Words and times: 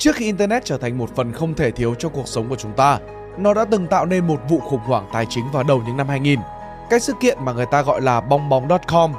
Trước 0.00 0.16
khi 0.16 0.24
Internet 0.24 0.64
trở 0.64 0.78
thành 0.78 0.98
một 0.98 1.16
phần 1.16 1.32
không 1.32 1.54
thể 1.54 1.70
thiếu 1.70 1.94
cho 1.94 2.08
cuộc 2.08 2.28
sống 2.28 2.48
của 2.48 2.56
chúng 2.56 2.72
ta, 2.72 2.98
nó 3.38 3.54
đã 3.54 3.64
từng 3.64 3.86
tạo 3.86 4.06
nên 4.06 4.26
một 4.26 4.40
vụ 4.48 4.60
khủng 4.60 4.80
hoảng 4.80 5.08
tài 5.12 5.26
chính 5.26 5.50
vào 5.52 5.62
đầu 5.62 5.82
những 5.86 5.96
năm 5.96 6.08
2000. 6.08 6.40
Cái 6.90 7.00
sự 7.00 7.12
kiện 7.20 7.38
mà 7.44 7.52
người 7.52 7.66
ta 7.66 7.82
gọi 7.82 8.00
là 8.00 8.20
bong 8.20 8.48
bóng.com. 8.48 9.12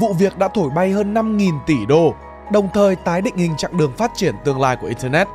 Vụ 0.00 0.12
việc 0.12 0.38
đã 0.38 0.48
thổi 0.48 0.70
bay 0.70 0.90
hơn 0.90 1.14
5.000 1.14 1.58
tỷ 1.66 1.86
đô, 1.86 2.14
đồng 2.52 2.68
thời 2.74 2.96
tái 2.96 3.22
định 3.22 3.36
hình 3.36 3.56
chặng 3.56 3.76
đường 3.76 3.92
phát 3.96 4.12
triển 4.14 4.34
tương 4.44 4.60
lai 4.60 4.76
của 4.76 4.86
Internet. 4.86 5.28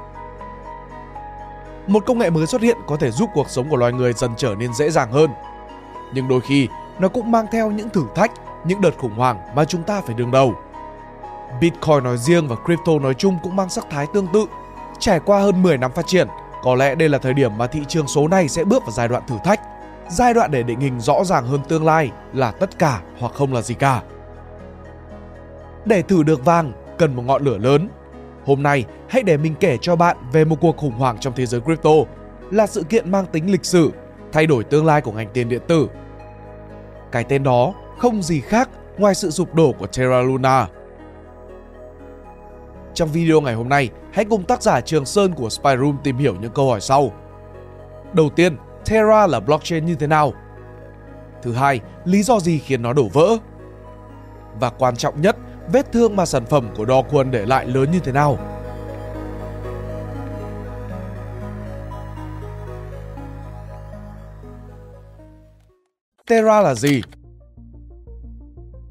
Một 1.88 2.06
công 2.06 2.20
nghệ 2.20 2.30
mới 2.30 2.48
xuất 2.48 2.62
hiện 2.62 2.78
có 2.88 2.98
thể 2.98 3.12
giúp 3.12 3.30
cuộc 3.34 3.50
sống 3.50 3.70
của 3.70 3.78
loài 3.78 3.94
người 3.94 4.14
dần 4.14 4.32
trở 4.38 4.56
nên 4.56 4.74
dễ 4.74 4.90
dàng 4.90 5.12
hơn. 5.12 5.30
Nhưng 6.14 6.28
đôi 6.28 6.42
khi, 6.42 6.68
nó 7.00 7.08
cũng 7.08 7.32
mang 7.32 7.46
theo 7.52 7.72
những 7.72 7.90
thử 7.90 8.04
thách, 8.16 8.32
những 8.64 8.82
đợt 8.82 8.98
khủng 8.98 9.16
hoảng 9.16 9.38
mà 9.56 9.66
chúng 9.66 9.84
ta 9.84 10.02
phải 10.02 10.16
đương 10.16 10.32
đầu. 10.32 10.54
Bitcoin 11.62 12.04
nói 12.04 12.18
riêng 12.18 12.48
và 12.48 12.56
crypto 12.66 13.00
nói 13.02 13.14
chung 13.14 13.38
cũng 13.44 13.56
mang 13.56 13.70
sắc 13.70 13.86
thái 13.90 14.08
tương 14.14 14.28
tự. 14.28 14.46
Trải 15.02 15.20
qua 15.20 15.40
hơn 15.40 15.64
10 15.64 15.78
năm 15.78 15.92
phát 15.92 16.08
triển, 16.08 16.28
có 16.64 16.76
lẽ 16.76 16.96
đây 16.96 17.10
là 17.10 17.18
thời 17.18 17.34
điểm 17.34 17.58
mà 17.58 17.68
thị 17.68 17.82
trường 17.88 18.08
số 18.08 18.28
này 18.28 18.48
sẽ 18.48 18.64
bước 18.64 18.84
vào 18.84 18.92
giai 18.92 19.08
đoạn 19.08 19.24
thử 19.28 19.36
thách, 19.44 19.62
giai 20.10 20.34
đoạn 20.34 20.52
để 20.52 20.64
định 20.64 20.80
hình 20.80 21.00
rõ 21.00 21.24
ràng 21.24 21.46
hơn 21.46 21.62
tương 21.68 21.86
lai 21.86 22.12
là 22.34 22.52
tất 22.52 22.80
cả 22.80 23.02
hoặc 23.20 23.34
không 23.34 23.54
là 23.54 23.62
gì 23.62 23.76
cả. 23.76 24.02
Để 25.86 26.02
thử 26.02 26.24
được 26.24 26.46
vàng, 26.46 26.72
cần 26.98 27.16
một 27.16 27.24
ngọn 27.26 27.44
lửa 27.44 27.58
lớn. 27.58 27.90
Hôm 28.46 28.64
nay, 28.64 28.86
hãy 29.10 29.24
để 29.24 29.38
mình 29.38 29.56
kể 29.60 29.78
cho 29.82 29.96
bạn 29.96 30.18
về 30.34 30.46
một 30.46 30.56
cuộc 30.62 30.78
khủng 30.78 30.98
hoảng 30.98 31.18
trong 31.20 31.34
thế 31.36 31.46
giới 31.46 31.62
crypto, 31.62 31.92
là 32.52 32.68
sự 32.68 32.84
kiện 32.84 33.12
mang 33.12 33.26
tính 33.26 33.52
lịch 33.52 33.66
sử, 33.66 33.92
thay 34.32 34.48
đổi 34.48 34.64
tương 34.64 34.86
lai 34.86 35.02
của 35.02 35.12
ngành 35.12 35.30
tiền 35.34 35.50
điện 35.50 35.62
tử. 35.68 35.88
Cái 37.12 37.24
tên 37.24 37.44
đó 37.44 37.74
không 37.98 38.22
gì 38.22 38.42
khác 38.42 38.70
ngoài 38.98 39.16
sự 39.16 39.32
sụp 39.32 39.56
đổ 39.56 39.72
của 39.80 39.88
Terra 39.88 40.22
Luna. 40.22 40.68
Trong 42.94 43.10
video 43.10 43.42
ngày 43.42 43.54
hôm 43.54 43.70
nay, 43.70 43.90
hãy 44.14 44.26
cùng 44.26 44.44
tác 44.44 44.62
giả 44.62 44.82
Trường 44.82 45.06
Sơn 45.06 45.34
của 45.34 45.50
Spyroom 45.50 45.98
tìm 46.04 46.18
hiểu 46.18 46.36
những 46.42 46.52
câu 46.52 46.70
hỏi 46.70 46.82
sau. 46.82 47.12
Đầu 48.14 48.30
tiên, 48.30 48.58
Terra 48.86 49.28
là 49.28 49.40
blockchain 49.40 49.86
như 49.86 49.96
thế 49.96 50.08
nào? 50.08 50.34
Thứ 51.42 51.54
hai, 51.54 51.80
lý 52.06 52.24
do 52.24 52.40
gì 52.40 52.60
khiến 52.60 52.82
nó 52.82 52.94
đổ 52.94 53.08
vỡ? 53.14 53.38
Và 54.60 54.70
quan 54.70 54.96
trọng 54.96 55.22
nhất, 55.22 55.36
vết 55.74 55.92
thương 55.92 56.16
mà 56.16 56.26
sản 56.26 56.46
phẩm 56.46 56.70
của 56.76 56.86
Do 56.86 57.24
để 57.32 57.46
lại 57.46 57.66
lớn 57.66 57.92
như 57.92 58.00
thế 58.00 58.12
nào? 58.12 58.38
Terra 66.28 66.62
là 66.62 66.76
gì? 66.76 67.02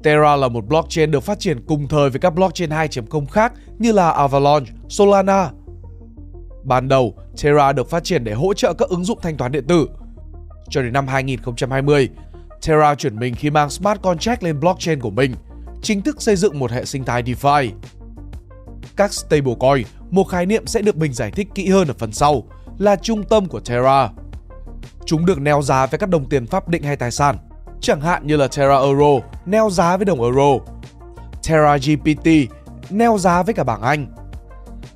Terra 0.03 0.35
là 0.35 0.47
một 0.47 0.65
blockchain 0.67 1.11
được 1.11 1.23
phát 1.23 1.39
triển 1.39 1.65
cùng 1.65 1.87
thời 1.87 2.09
với 2.09 2.19
các 2.19 2.35
blockchain 2.35 2.69
2.0 2.69 3.25
khác 3.25 3.53
như 3.79 3.91
là 3.91 4.11
Avalanche, 4.11 4.71
Solana. 4.89 5.51
Ban 6.63 6.87
đầu, 6.87 7.13
Terra 7.43 7.73
được 7.73 7.89
phát 7.89 8.03
triển 8.03 8.23
để 8.23 8.33
hỗ 8.33 8.53
trợ 8.53 8.73
các 8.73 8.89
ứng 8.89 9.03
dụng 9.03 9.19
thanh 9.21 9.37
toán 9.37 9.51
điện 9.51 9.67
tử. 9.67 9.89
Cho 10.69 10.81
đến 10.81 10.93
năm 10.93 11.07
2020, 11.07 12.09
Terra 12.67 12.95
chuyển 12.95 13.19
mình 13.19 13.35
khi 13.35 13.49
mang 13.49 13.69
smart 13.69 14.01
contract 14.01 14.43
lên 14.43 14.59
blockchain 14.59 14.99
của 14.99 15.09
mình, 15.09 15.35
chính 15.81 16.01
thức 16.01 16.21
xây 16.21 16.35
dựng 16.35 16.59
một 16.59 16.71
hệ 16.71 16.85
sinh 16.85 17.03
thái 17.03 17.23
DeFi. 17.23 17.71
Các 18.95 19.13
stablecoin, 19.13 19.87
một 20.09 20.23
khái 20.23 20.45
niệm 20.45 20.67
sẽ 20.67 20.81
được 20.81 20.97
mình 20.97 21.13
giải 21.13 21.31
thích 21.31 21.47
kỹ 21.55 21.69
hơn 21.69 21.87
ở 21.87 21.93
phần 21.97 22.11
sau, 22.11 22.43
là 22.77 22.95
trung 22.95 23.23
tâm 23.23 23.45
của 23.45 23.59
Terra. 23.59 24.09
Chúng 25.05 25.25
được 25.25 25.39
neo 25.41 25.61
giá 25.61 25.85
với 25.85 25.99
các 25.99 26.09
đồng 26.09 26.29
tiền 26.29 26.47
pháp 26.47 26.69
định 26.69 26.83
hay 26.83 26.95
tài 26.95 27.11
sản, 27.11 27.37
chẳng 27.81 28.01
hạn 28.01 28.27
như 28.27 28.37
là 28.37 28.47
Terra 28.47 28.77
Euro 28.77 29.27
neo 29.45 29.69
giá 29.69 29.97
với 29.97 30.05
đồng 30.05 30.21
Euro, 30.21 30.57
Terra 31.43 31.77
GPT 31.77 32.29
neo 32.89 33.17
giá 33.17 33.43
với 33.43 33.53
cả 33.53 33.63
bảng 33.63 33.81
Anh. 33.81 34.05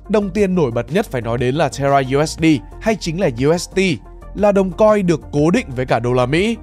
Đồng 0.08 0.30
tiền 0.30 0.54
nổi 0.54 0.70
bật 0.70 0.92
nhất 0.92 1.06
phải 1.06 1.22
nói 1.22 1.38
đến 1.38 1.54
là 1.54 1.68
Terra 1.68 2.00
USD 2.16 2.44
hay 2.80 2.96
chính 2.96 3.20
là 3.20 3.30
UST, 3.48 3.78
là 4.34 4.52
đồng 4.52 4.70
coin 4.70 5.06
được 5.06 5.20
cố 5.32 5.50
định 5.50 5.66
với 5.76 5.86
cả 5.86 5.98
đô 5.98 6.12
la 6.12 6.26
Mỹ. 6.26 6.56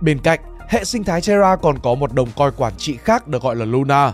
Bên 0.00 0.18
cạnh, 0.18 0.40
hệ 0.68 0.84
sinh 0.84 1.04
thái 1.04 1.20
Terra 1.20 1.56
còn 1.56 1.78
có 1.78 1.94
một 1.94 2.12
đồng 2.12 2.28
coin 2.36 2.52
quản 2.56 2.72
trị 2.76 2.96
khác 2.96 3.28
được 3.28 3.42
gọi 3.42 3.56
là 3.56 3.64
Luna. 3.64 4.12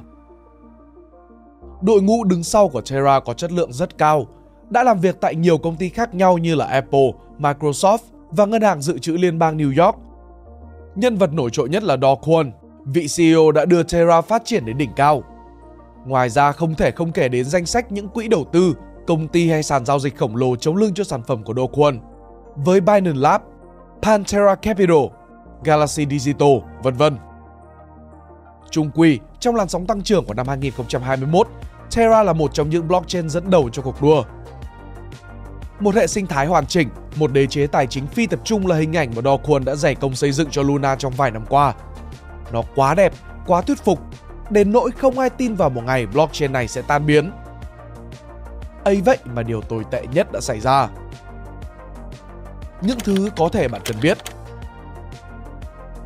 Đội 1.83 2.03
ngũ 2.03 2.25
đứng 2.25 2.43
sau 2.43 2.69
của 2.69 2.81
Terra 2.81 3.21
có 3.21 3.35
chất 3.35 3.53
lượng 3.53 3.73
rất 3.73 3.99
cao, 3.99 4.27
đã 4.71 4.85
làm 4.85 5.01
việc 5.01 5.21
tại 5.21 5.35
nhiều 5.35 5.59
công 5.59 5.77
ty 5.77 5.89
khác 5.89 6.15
nhau 6.15 6.39
như 6.39 6.55
là 6.55 6.65
Apple, 6.65 7.13
Microsoft 7.39 7.99
và 8.31 8.47
Ngân 8.47 8.63
hàng 8.63 8.83
Dự 8.83 8.99
trữ 8.99 9.13
Liên 9.13 9.39
bang 9.39 9.59
New 9.59 9.85
York. 9.85 9.97
Nhân 10.95 11.17
vật 11.17 11.33
nổi 11.33 11.51
trội 11.53 11.69
nhất 11.69 11.83
là 11.83 11.97
Do 12.03 12.15
Kwon, 12.15 12.51
vị 12.85 13.07
CEO 13.17 13.53
đã 13.53 13.65
đưa 13.65 13.83
Terra 13.83 14.21
phát 14.21 14.43
triển 14.45 14.67
đến 14.67 14.79
đỉnh 14.79 14.93
cao. 14.97 15.23
Ngoài 16.07 16.31
ra 16.31 16.53
không 16.53 16.75
thể 16.75 16.91
không 16.91 17.13
kể 17.13 17.29
đến 17.29 17.45
danh 17.45 17.67
sách 17.67 17.93
những 17.93 18.09
quỹ 18.09 18.29
đầu 18.29 18.45
tư, 18.53 18.75
công 19.07 19.29
ty 19.29 19.51
hay 19.51 19.63
sàn 19.63 19.85
giao 19.85 19.99
dịch 19.99 20.17
khổng 20.17 20.37
lồ 20.37 20.57
chống 20.57 20.77
lưng 20.77 20.95
cho 20.95 21.05
sản 21.05 21.23
phẩm 21.23 21.43
của 21.43 21.55
Do 21.57 21.63
Kwon. 21.63 21.99
Với 22.57 22.81
Binance 22.81 23.19
Lab, 23.21 23.43
Pantera 24.03 24.55
Capital, 24.55 25.05
Galaxy 25.65 26.07
Digital, 26.11 26.59
vân 26.83 26.95
vân. 26.95 27.17
Trung 28.71 28.91
quy, 28.95 29.19
trong 29.41 29.55
làn 29.55 29.69
sóng 29.69 29.87
tăng 29.87 30.03
trưởng 30.03 30.25
của 30.25 30.35
năm 30.35 30.49
2021, 30.49 31.49
Terra 31.97 32.23
là 32.23 32.33
một 32.33 32.55
trong 32.55 32.71
những 32.71 32.89
blockchain 32.89 33.29
dẫn 33.29 33.51
đầu 33.51 33.69
cho 33.73 33.83
cuộc 33.83 34.03
đua. 34.03 34.23
Một 35.81 35.95
hệ 35.95 36.07
sinh 36.07 36.27
thái 36.27 36.47
hoàn 36.47 36.67
chỉnh, 36.67 36.89
một 37.17 37.33
đế 37.33 37.47
chế 37.47 37.67
tài 37.67 37.87
chính 37.87 38.07
phi 38.07 38.27
tập 38.27 38.41
trung 38.45 38.67
là 38.67 38.77
hình 38.77 38.97
ảnh 38.97 39.11
mà 39.17 39.23
Do 39.23 39.37
Kwon 39.37 39.65
đã 39.65 39.75
dày 39.75 39.95
công 39.95 40.15
xây 40.15 40.33
dựng 40.33 40.51
cho 40.51 40.63
Luna 40.63 40.97
trong 40.97 41.13
vài 41.13 41.31
năm 41.31 41.45
qua. 41.49 41.75
Nó 42.53 42.63
quá 42.75 42.95
đẹp, 42.95 43.13
quá 43.47 43.61
thuyết 43.61 43.85
phục, 43.85 44.01
đến 44.51 44.73
nỗi 44.73 44.91
không 44.91 45.19
ai 45.19 45.31
tin 45.31 45.55
vào 45.55 45.71
một 45.71 45.83
ngày 45.85 46.07
blockchain 46.07 46.53
này 46.53 46.69
sẽ 46.69 46.83
tan 46.83 47.07
biến. 47.07 47.33
ấy 48.85 49.01
vậy 49.01 49.19
mà 49.25 49.43
điều 49.43 49.61
tồi 49.61 49.85
tệ 49.91 50.03
nhất 50.13 50.33
đã 50.33 50.41
xảy 50.41 50.61
ra. 50.61 50.89
Những 52.83 52.99
thứ 53.05 53.31
có 53.37 53.49
thể 53.49 53.69
bạn 53.69 53.81
cần 53.85 53.97
biết 54.03 54.19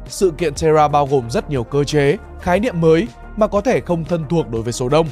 sự 0.06 0.32
kiện 0.38 0.54
Terra 0.54 0.88
bao 0.88 1.06
gồm 1.06 1.30
rất 1.30 1.50
nhiều 1.50 1.64
cơ 1.64 1.84
chế, 1.84 2.16
khái 2.40 2.60
niệm 2.60 2.80
mới 2.80 3.08
mà 3.36 3.46
có 3.46 3.60
thể 3.60 3.80
không 3.80 4.04
thân 4.04 4.24
thuộc 4.30 4.50
đối 4.50 4.62
với 4.62 4.72
số 4.72 4.88
đông. 4.88 5.06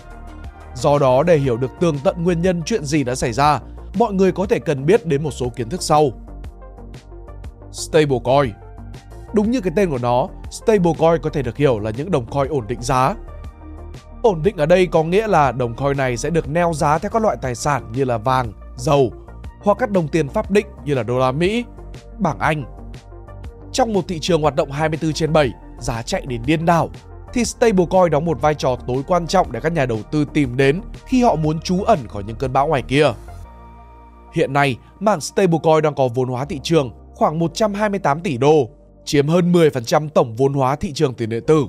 Do 0.75 0.99
đó 0.99 1.23
để 1.23 1.37
hiểu 1.37 1.57
được 1.57 1.71
tường 1.81 1.99
tận 2.05 2.25
nguyên 2.25 2.43
nhân 2.43 2.63
chuyện 2.67 2.85
gì 2.85 3.05
đã 3.05 3.15
xảy 3.15 3.33
ra, 3.33 3.61
mọi 3.95 4.13
người 4.13 4.33
có 4.33 4.47
thể 4.47 4.59
cần 4.59 4.87
biết 4.87 5.07
đến 5.07 5.23
một 5.23 5.31
số 5.31 5.49
kiến 5.57 5.69
thức 5.69 5.83
sau. 5.83 6.11
Stablecoin 7.73 8.53
Đúng 9.33 9.51
như 9.51 9.61
cái 9.61 9.73
tên 9.77 9.91
của 9.91 9.99
nó, 9.99 10.29
stablecoin 10.51 11.23
có 11.23 11.31
thể 11.31 11.43
được 11.43 11.57
hiểu 11.57 11.79
là 11.79 11.91
những 11.91 12.11
đồng 12.11 12.27
coin 12.27 12.49
ổn 12.49 12.67
định 12.69 12.83
giá. 12.83 13.15
Ổn 14.23 14.43
định 14.43 14.57
ở 14.57 14.67
đây 14.67 14.87
có 14.87 15.03
nghĩa 15.03 15.27
là 15.27 15.53
đồng 15.53 15.75
coin 15.75 15.97
này 15.97 16.17
sẽ 16.17 16.31
được 16.31 16.49
neo 16.49 16.73
giá 16.73 16.99
theo 16.99 17.11
các 17.11 17.23
loại 17.23 17.37
tài 17.43 17.55
sản 17.55 17.93
như 17.93 18.05
là 18.05 18.19
vàng, 18.19 18.53
dầu 18.77 19.13
hoặc 19.61 19.79
các 19.79 19.91
đồng 19.91 20.09
tiền 20.09 20.29
pháp 20.29 20.51
định 20.51 20.67
như 20.85 20.95
là 20.95 21.03
đô 21.03 21.19
la 21.19 21.33
Mỹ, 21.33 21.65
bảng 22.19 22.39
Anh. 22.39 22.65
Trong 23.73 23.93
một 23.93 24.05
thị 24.09 24.19
trường 24.19 24.43
hoạt 24.43 24.57
động 24.57 24.71
24 24.71 25.13
trên 25.13 25.33
7, 25.33 25.51
giá 25.81 26.03
chạy 26.03 26.23
đến 26.27 26.43
điên 26.47 26.65
đảo, 26.65 26.91
thì 27.33 27.45
stablecoin 27.45 28.11
đóng 28.11 28.25
một 28.25 28.41
vai 28.41 28.55
trò 28.55 28.77
tối 28.87 29.03
quan 29.07 29.27
trọng 29.27 29.53
để 29.53 29.61
các 29.61 29.73
nhà 29.73 29.87
đầu 29.87 29.99
tư 30.11 30.25
tìm 30.35 30.57
đến 30.57 30.81
khi 31.07 31.23
họ 31.23 31.37
muốn 31.37 31.61
trú 31.61 31.83
ẩn 31.83 32.09
khỏi 32.09 32.23
những 32.27 32.37
cơn 32.37 32.53
bão 32.53 32.69
ngoài 32.69 32.83
kia. 32.83 33.13
Hiện 34.33 34.53
nay, 34.53 34.77
mảng 35.01 35.21
stablecoin 35.21 35.83
đang 35.83 35.95
có 35.95 36.09
vốn 36.15 36.29
hóa 36.29 36.45
thị 36.45 36.61
trường 36.63 36.91
khoảng 37.15 37.39
128 37.39 38.21
tỷ 38.21 38.37
đô, 38.39 38.69
chiếm 39.05 39.29
hơn 39.29 39.53
10% 39.53 40.09
tổng 40.09 40.35
vốn 40.37 40.53
hóa 40.53 40.77
thị 40.77 40.93
trường 40.93 41.15
tiền 41.15 41.29
điện 41.29 41.45
tử. 41.47 41.67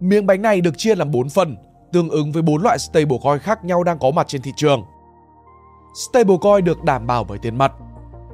Miếng 0.00 0.26
bánh 0.26 0.42
này 0.42 0.60
được 0.60 0.78
chia 0.78 0.94
làm 0.94 1.10
4 1.10 1.28
phần, 1.28 1.56
tương 1.92 2.08
ứng 2.08 2.32
với 2.32 2.42
4 2.42 2.62
loại 2.62 2.78
stablecoin 2.78 3.38
khác 3.38 3.64
nhau 3.64 3.84
đang 3.84 3.98
có 3.98 4.10
mặt 4.10 4.28
trên 4.28 4.42
thị 4.42 4.52
trường. 4.56 4.82
Stablecoin 5.94 6.64
được 6.64 6.82
đảm 6.82 7.06
bảo 7.06 7.24
bởi 7.24 7.38
tiền 7.38 7.58
mặt. 7.58 7.72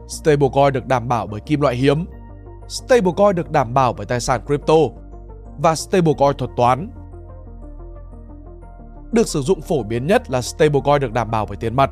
Stablecoin 0.09 0.73
được 0.73 0.87
đảm 0.87 1.09
bảo 1.09 1.27
bởi 1.27 1.41
kim 1.41 1.61
loại 1.61 1.77
hiếm. 1.77 2.05
Stablecoin 2.69 3.37
được 3.37 3.51
đảm 3.51 3.75
bảo 3.75 3.93
bởi 3.93 4.07
tài 4.07 4.21
sản 4.21 4.41
crypto 4.47 4.75
và 5.59 5.75
stablecoin 5.75 6.37
thuật 6.37 6.51
toán. 6.57 6.91
Được 9.13 9.29
sử 9.29 9.43
dụng 9.43 9.61
phổ 9.61 9.83
biến 9.83 10.07
nhất 10.07 10.31
là 10.31 10.43
stablecoin 10.43 11.01
được 11.01 11.13
đảm 11.13 11.31
bảo 11.31 11.47
bởi 11.47 11.57
tiền 11.57 11.77
mặt. 11.77 11.91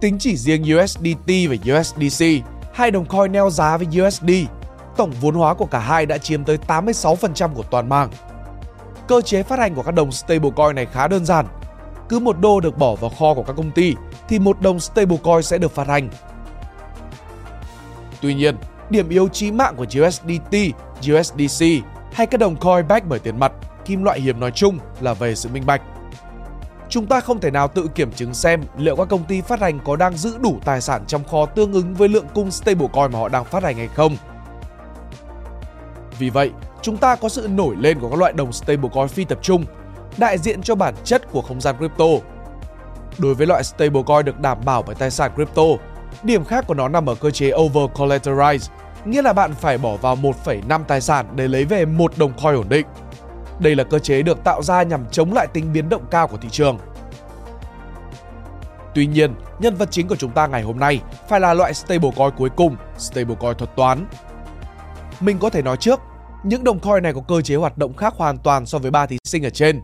Tính 0.00 0.16
chỉ 0.18 0.36
riêng 0.36 0.62
USDT 0.62 1.28
và 1.48 1.78
USDC, 1.78 2.26
hai 2.72 2.90
đồng 2.90 3.04
coin 3.04 3.32
neo 3.32 3.50
giá 3.50 3.76
với 3.76 3.86
USD, 4.06 4.30
tổng 4.96 5.12
vốn 5.20 5.34
hóa 5.34 5.54
của 5.54 5.66
cả 5.66 5.78
hai 5.78 6.06
đã 6.06 6.18
chiếm 6.18 6.44
tới 6.44 6.58
86% 6.66 7.54
của 7.54 7.62
toàn 7.62 7.88
mạng. 7.88 8.10
Cơ 9.08 9.20
chế 9.20 9.42
phát 9.42 9.58
hành 9.58 9.74
của 9.74 9.82
các 9.82 9.94
đồng 9.94 10.12
stablecoin 10.12 10.76
này 10.76 10.86
khá 10.86 11.08
đơn 11.08 11.24
giản. 11.24 11.46
Cứ 12.08 12.18
một 12.18 12.40
đô 12.40 12.60
được 12.60 12.78
bỏ 12.78 12.94
vào 12.94 13.10
kho 13.10 13.34
của 13.34 13.42
các 13.42 13.56
công 13.56 13.70
ty 13.70 13.94
thì 14.28 14.38
một 14.38 14.60
đồng 14.60 14.80
stablecoin 14.80 15.42
sẽ 15.42 15.58
được 15.58 15.74
phát 15.74 15.86
hành. 15.86 16.10
Tuy 18.20 18.34
nhiên, 18.34 18.56
điểm 18.90 19.08
yếu 19.08 19.28
chí 19.28 19.50
mạng 19.50 19.74
của 19.76 19.84
USDT, 19.84 20.56
USDC 21.12 21.66
hay 22.12 22.26
các 22.26 22.40
đồng 22.40 22.56
coin 22.56 22.88
back 22.88 23.06
bởi 23.06 23.18
tiền 23.18 23.38
mặt, 23.38 23.52
kim 23.84 24.04
loại 24.04 24.20
hiếm 24.20 24.40
nói 24.40 24.50
chung 24.50 24.78
là 25.00 25.14
về 25.14 25.34
sự 25.34 25.48
minh 25.48 25.66
bạch. 25.66 25.82
Chúng 26.90 27.06
ta 27.06 27.20
không 27.20 27.40
thể 27.40 27.50
nào 27.50 27.68
tự 27.68 27.88
kiểm 27.94 28.12
chứng 28.12 28.34
xem 28.34 28.62
liệu 28.76 28.96
các 28.96 29.08
công 29.08 29.24
ty 29.24 29.40
phát 29.40 29.60
hành 29.60 29.78
có 29.84 29.96
đang 29.96 30.16
giữ 30.16 30.38
đủ 30.40 30.58
tài 30.64 30.80
sản 30.80 31.04
trong 31.06 31.24
kho 31.24 31.46
tương 31.46 31.72
ứng 31.72 31.94
với 31.94 32.08
lượng 32.08 32.26
cung 32.34 32.50
stablecoin 32.50 33.12
mà 33.12 33.18
họ 33.18 33.28
đang 33.28 33.44
phát 33.44 33.62
hành 33.62 33.76
hay 33.76 33.88
không. 33.88 34.16
Vì 36.18 36.30
vậy, 36.30 36.50
chúng 36.82 36.96
ta 36.96 37.16
có 37.16 37.28
sự 37.28 37.48
nổi 37.50 37.76
lên 37.78 38.00
của 38.00 38.10
các 38.10 38.18
loại 38.18 38.32
đồng 38.32 38.52
stablecoin 38.52 39.08
phi 39.08 39.24
tập 39.24 39.38
trung, 39.42 39.64
đại 40.16 40.38
diện 40.38 40.62
cho 40.62 40.74
bản 40.74 40.94
chất 41.04 41.32
của 41.32 41.42
không 41.42 41.60
gian 41.60 41.76
crypto. 41.78 42.04
Đối 43.18 43.34
với 43.34 43.46
loại 43.46 43.64
stablecoin 43.64 44.24
được 44.24 44.40
đảm 44.40 44.58
bảo 44.64 44.82
bởi 44.82 44.94
tài 44.94 45.10
sản 45.10 45.30
crypto, 45.34 45.62
điểm 46.22 46.44
khác 46.44 46.64
của 46.66 46.74
nó 46.74 46.88
nằm 46.88 47.08
ở 47.08 47.14
cơ 47.14 47.30
chế 47.30 47.50
over 47.54 47.90
collateralized, 47.94 48.68
nghĩa 49.04 49.22
là 49.22 49.32
bạn 49.32 49.54
phải 49.54 49.78
bỏ 49.78 49.96
vào 49.96 50.16
1,5 50.16 50.84
tài 50.84 51.00
sản 51.00 51.26
để 51.34 51.48
lấy 51.48 51.64
về 51.64 51.84
một 51.84 52.18
đồng 52.18 52.32
coin 52.32 52.54
ổn 52.54 52.68
định. 52.68 52.86
Đây 53.60 53.76
là 53.76 53.84
cơ 53.84 53.98
chế 53.98 54.22
được 54.22 54.44
tạo 54.44 54.62
ra 54.62 54.82
nhằm 54.82 55.04
chống 55.10 55.32
lại 55.32 55.46
tính 55.52 55.72
biến 55.72 55.88
động 55.88 56.04
cao 56.10 56.28
của 56.28 56.36
thị 56.36 56.48
trường. 56.52 56.78
Tuy 58.94 59.06
nhiên, 59.06 59.34
nhân 59.60 59.74
vật 59.74 59.88
chính 59.90 60.08
của 60.08 60.16
chúng 60.16 60.30
ta 60.30 60.46
ngày 60.46 60.62
hôm 60.62 60.78
nay 60.78 61.00
phải 61.28 61.40
là 61.40 61.54
loại 61.54 61.74
stablecoin 61.74 62.30
cuối 62.36 62.50
cùng, 62.56 62.76
stablecoin 62.98 63.56
thuật 63.56 63.76
toán. 63.76 64.06
Mình 65.20 65.38
có 65.38 65.50
thể 65.50 65.62
nói 65.62 65.76
trước, 65.76 66.00
những 66.44 66.64
đồng 66.64 66.80
coin 66.80 67.02
này 67.02 67.12
có 67.12 67.20
cơ 67.28 67.40
chế 67.40 67.56
hoạt 67.56 67.78
động 67.78 67.94
khác 67.94 68.14
hoàn 68.16 68.38
toàn 68.38 68.66
so 68.66 68.78
với 68.78 68.90
ba 68.90 69.06
thí 69.06 69.18
sinh 69.24 69.46
ở 69.46 69.50
trên. 69.50 69.80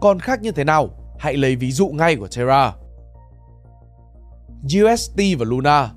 Còn 0.00 0.20
khác 0.20 0.42
như 0.42 0.52
thế 0.52 0.64
nào? 0.64 0.88
Hãy 1.18 1.36
lấy 1.36 1.56
ví 1.56 1.72
dụ 1.72 1.88
ngay 1.88 2.16
của 2.16 2.28
Terra. 2.36 2.72
UST 4.64 5.20
và 5.38 5.44
Luna 5.44 5.90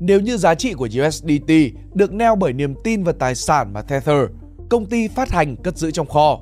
Nếu 0.00 0.20
như 0.20 0.36
giá 0.36 0.54
trị 0.54 0.74
của 0.74 0.88
USDT 1.06 1.52
được 1.94 2.12
neo 2.12 2.36
bởi 2.36 2.52
niềm 2.52 2.74
tin 2.84 3.04
vào 3.04 3.14
tài 3.18 3.34
sản 3.34 3.72
mà 3.72 3.82
Tether, 3.82 4.28
công 4.70 4.86
ty 4.86 5.08
phát 5.08 5.30
hành 5.30 5.56
cất 5.56 5.76
giữ 5.76 5.90
trong 5.90 6.06
kho, 6.06 6.40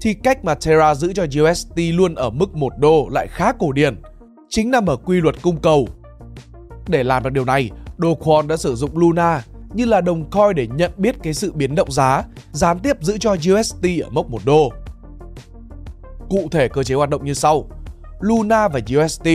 thì 0.00 0.14
cách 0.14 0.44
mà 0.44 0.54
Terra 0.54 0.94
giữ 0.94 1.12
cho 1.12 1.24
UST 1.42 1.76
luôn 1.76 2.14
ở 2.14 2.30
mức 2.30 2.54
1 2.54 2.72
đô 2.78 3.08
lại 3.08 3.26
khá 3.30 3.52
cổ 3.52 3.72
điển, 3.72 4.02
chính 4.48 4.70
nằm 4.70 4.86
ở 4.86 4.96
quy 4.96 5.20
luật 5.20 5.42
cung 5.42 5.56
cầu. 5.56 5.88
Để 6.88 7.02
làm 7.02 7.22
được 7.22 7.30
điều 7.30 7.44
này, 7.44 7.70
Do 7.98 8.42
đã 8.48 8.56
sử 8.56 8.74
dụng 8.74 8.98
Luna 8.98 9.44
như 9.74 9.84
là 9.84 10.00
đồng 10.00 10.30
coin 10.30 10.54
để 10.56 10.66
nhận 10.66 10.92
biết 10.96 11.16
cái 11.22 11.34
sự 11.34 11.52
biến 11.52 11.74
động 11.74 11.90
giá, 11.90 12.22
gián 12.52 12.78
tiếp 12.78 12.96
giữ 13.00 13.18
cho 13.18 13.32
UST 13.32 13.84
ở 14.02 14.10
mốc 14.10 14.30
1 14.30 14.40
đô. 14.44 14.72
Cụ 16.30 16.48
thể 16.50 16.68
cơ 16.68 16.82
chế 16.82 16.94
hoạt 16.94 17.10
động 17.10 17.24
như 17.24 17.34
sau. 17.34 17.68
Luna 18.20 18.68
và 18.68 18.80
UST, 18.96 19.28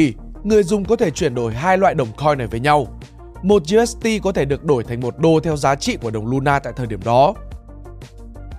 người 0.44 0.64
dùng 0.64 0.86
có 0.86 0.96
thể 0.96 1.12
chuyển 1.12 1.36
đổi 1.36 1.54
hai 1.54 1.78
loại 1.78 1.96
đồng 1.96 2.08
coin 2.18 2.38
này 2.38 2.48
với 2.48 2.60
nhau. 2.60 2.88
Một 3.44 3.64
UST 3.76 4.08
có 4.24 4.32
thể 4.32 4.46
được 4.46 4.64
đổi 4.64 4.84
thành 4.84 5.00
một 5.00 5.20
đô 5.20 5.40
theo 5.44 5.58
giá 5.58 5.76
trị 5.76 5.98
của 6.02 6.12
đồng 6.12 6.28
Luna 6.28 6.60
tại 6.60 6.74
thời 6.76 6.88
điểm 6.88 7.00
đó. 7.06 7.34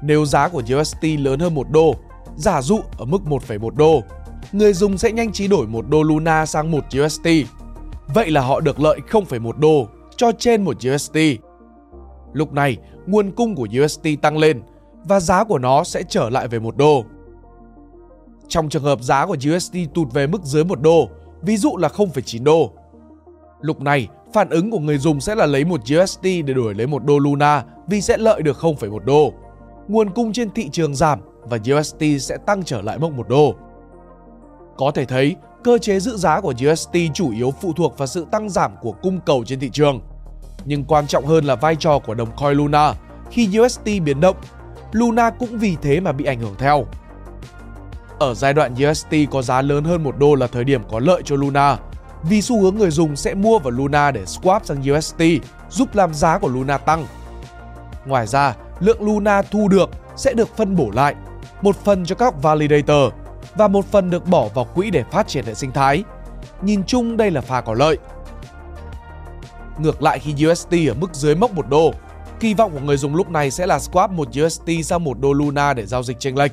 Nếu 0.07 0.25
giá 0.25 0.49
của 0.49 0.63
UST 0.81 1.05
lớn 1.19 1.41
hơn 1.41 1.55
1 1.55 1.67
đô, 1.71 1.95
giả 2.37 2.63
dụ 2.63 2.81
ở 2.99 3.05
mức 3.05 3.19
1,1 3.27 3.71
đô, 3.71 4.03
người 4.53 4.73
dùng 4.73 4.99
sẽ 4.99 5.13
nhanh 5.13 5.33
trí 5.33 5.49
đổi 5.49 5.67
1 5.67 5.85
đô 5.89 6.03
Luna 6.03 6.47
sang 6.47 6.71
1 6.71 6.85
UST. 7.05 7.27
Vậy 8.15 8.31
là 8.31 8.41
họ 8.41 8.61
được 8.61 8.81
lợi 8.81 9.01
0,1 9.11 9.53
đô 9.59 9.89
cho 10.17 10.33
trên 10.39 10.65
1 10.65 10.77
UST. 10.95 11.17
Lúc 12.33 12.53
này, 12.53 12.77
nguồn 13.07 13.31
cung 13.31 13.55
của 13.55 13.69
UST 13.85 14.07
tăng 14.23 14.39
lên 14.39 14.63
và 15.05 15.21
giá 15.21 15.45
của 15.45 15.59
nó 15.59 15.85
sẽ 15.85 16.03
trở 16.09 16.31
lại 16.31 16.49
về 16.49 16.59
1 16.59 16.77
đô. 16.77 17.05
Trong 18.49 18.69
trường 18.69 18.83
hợp 18.83 19.03
giá 19.03 19.27
của 19.27 19.37
USD 19.55 19.77
tụt 19.95 20.13
về 20.13 20.27
mức 20.27 20.43
dưới 20.45 20.65
1 20.65 20.81
đô, 20.81 21.09
ví 21.43 21.57
dụ 21.57 21.77
là 21.77 21.89
0,9 21.89 22.45
đô. 22.45 22.73
Lúc 23.61 23.81
này, 23.81 24.09
phản 24.33 24.51
ứng 24.51 24.71
của 24.71 24.79
người 24.79 24.99
dùng 24.99 25.21
sẽ 25.21 25.35
là 25.35 25.47
lấy 25.47 25.65
một 25.65 25.81
USD 25.81 26.23
để 26.23 26.55
đổi 26.55 26.75
lấy 26.75 26.87
1 26.87 27.05
đô 27.05 27.19
Luna 27.19 27.65
vì 27.87 28.01
sẽ 28.01 28.17
lợi 28.19 28.43
được 28.43 28.57
0,1 28.57 28.99
đô. 28.99 29.33
Nguồn 29.89 30.11
cung 30.11 30.33
trên 30.33 30.51
thị 30.51 30.69
trường 30.69 30.95
giảm 30.95 31.21
và 31.43 31.59
UST 31.75 32.03
sẽ 32.21 32.37
tăng 32.47 32.63
trở 32.63 32.83
lại 32.83 32.99
mốc 32.99 33.13
1 33.13 33.29
đô. 33.29 33.55
Có 34.77 34.91
thể 34.95 35.05
thấy, 35.05 35.37
cơ 35.65 35.79
chế 35.79 36.01
giữ 36.01 36.17
giá 36.17 36.41
của 36.41 36.55
UST 36.71 36.97
chủ 37.15 37.31
yếu 37.31 37.51
phụ 37.51 37.73
thuộc 37.73 37.99
vào 37.99 38.07
sự 38.07 38.27
tăng 38.33 38.51
giảm 38.51 38.73
của 38.81 38.93
cung 38.93 39.21
cầu 39.27 39.45
trên 39.47 39.61
thị 39.61 39.71
trường. 39.71 40.01
Nhưng 40.65 40.85
quan 40.85 41.07
trọng 41.07 41.27
hơn 41.27 41.45
là 41.45 41.55
vai 41.55 41.77
trò 41.77 41.99
của 41.99 42.15
đồng 42.15 42.37
coin 42.37 42.57
Luna. 42.57 42.95
Khi 43.31 43.59
UST 43.61 43.85
biến 43.85 44.21
động, 44.21 44.37
Luna 44.93 45.31
cũng 45.31 45.59
vì 45.59 45.77
thế 45.83 46.01
mà 46.01 46.13
bị 46.13 46.25
ảnh 46.25 46.41
hưởng 46.41 46.55
theo. 46.59 46.87
Ở 48.19 48.35
giai 48.35 48.53
đoạn 48.53 48.75
UST 48.91 49.15
có 49.31 49.43
giá 49.43 49.63
lớn 49.63 49.85
hơn 49.85 50.05
1 50.05 50.19
đô 50.19 50.35
là 50.35 50.47
thời 50.47 50.65
điểm 50.65 50.83
có 50.91 50.99
lợi 50.99 51.23
cho 51.25 51.37
Luna, 51.37 51.79
vì 52.23 52.43
xu 52.43 52.63
hướng 52.63 52.75
người 52.75 52.91
dùng 52.91 53.17
sẽ 53.17 53.35
mua 53.35 53.59
vào 53.59 53.71
Luna 53.71 54.11
để 54.11 54.25
swap 54.25 54.61
sang 54.63 54.83
UST 54.97 55.23
giúp 55.71 55.95
làm 55.95 56.15
giá 56.15 56.39
của 56.39 56.49
Luna 56.49 56.79
tăng. 56.79 57.07
Ngoài 58.07 58.27
ra, 58.27 58.55
lượng 58.81 59.03
Luna 59.03 59.43
thu 59.43 59.69
được 59.69 59.91
sẽ 60.17 60.35
được 60.35 60.57
phân 60.57 60.77
bổ 60.77 60.91
lại, 60.91 61.15
một 61.63 61.77
phần 61.77 62.07
cho 62.07 62.15
các 62.15 62.43
validator 62.43 63.13
và 63.55 63.69
một 63.69 63.85
phần 63.85 64.11
được 64.11 64.27
bỏ 64.27 64.49
vào 64.55 64.65
quỹ 64.65 64.91
để 64.91 65.05
phát 65.11 65.29
triển 65.29 65.45
hệ 65.45 65.55
sinh 65.55 65.73
thái. 65.73 66.05
Nhìn 66.63 66.85
chung 66.85 67.17
đây 67.17 67.31
là 67.31 67.41
pha 67.41 67.61
có 67.61 67.75
lợi. 67.75 67.99
Ngược 69.79 70.03
lại 70.03 70.19
khi 70.19 70.47
UST 70.47 70.73
ở 70.73 70.95
mức 71.01 71.15
dưới 71.15 71.35
mốc 71.35 71.55
1 71.55 71.69
đô, 71.69 71.95
kỳ 72.41 72.55
vọng 72.55 72.71
của 72.75 72.81
người 72.81 72.97
dùng 72.97 73.15
lúc 73.15 73.31
này 73.31 73.51
sẽ 73.51 73.67
là 73.67 73.79
swap 73.79 74.09
một 74.09 74.29
UST 74.45 74.71
sang 74.85 75.05
một 75.05 75.21
đô 75.21 75.33
Luna 75.33 75.75
để 75.75 75.87
giao 75.87 76.03
dịch 76.03 76.21
chênh 76.21 76.39
lệch. 76.39 76.53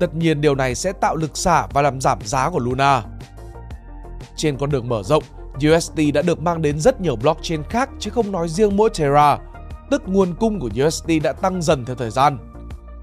Tất 0.00 0.14
nhiên 0.14 0.40
điều 0.40 0.54
này 0.54 0.74
sẽ 0.74 0.92
tạo 0.92 1.16
lực 1.16 1.36
xả 1.36 1.66
và 1.66 1.82
làm 1.82 2.00
giảm 2.00 2.18
giá 2.24 2.50
của 2.50 2.58
Luna. 2.58 3.02
Trên 4.36 4.56
con 4.56 4.70
đường 4.70 4.88
mở 4.88 5.02
rộng, 5.02 5.22
UST 5.68 5.98
đã 6.14 6.22
được 6.22 6.42
mang 6.42 6.62
đến 6.62 6.80
rất 6.80 7.00
nhiều 7.00 7.16
blockchain 7.16 7.62
khác 7.62 7.90
chứ 7.98 8.10
không 8.10 8.32
nói 8.32 8.48
riêng 8.48 8.76
mỗi 8.76 8.90
Terra, 8.90 9.38
tức 9.92 10.02
nguồn 10.06 10.34
cung 10.40 10.60
của 10.60 10.70
USD 10.86 11.10
đã 11.22 11.32
tăng 11.32 11.62
dần 11.62 11.84
theo 11.84 11.96
thời 11.96 12.10
gian. 12.10 12.38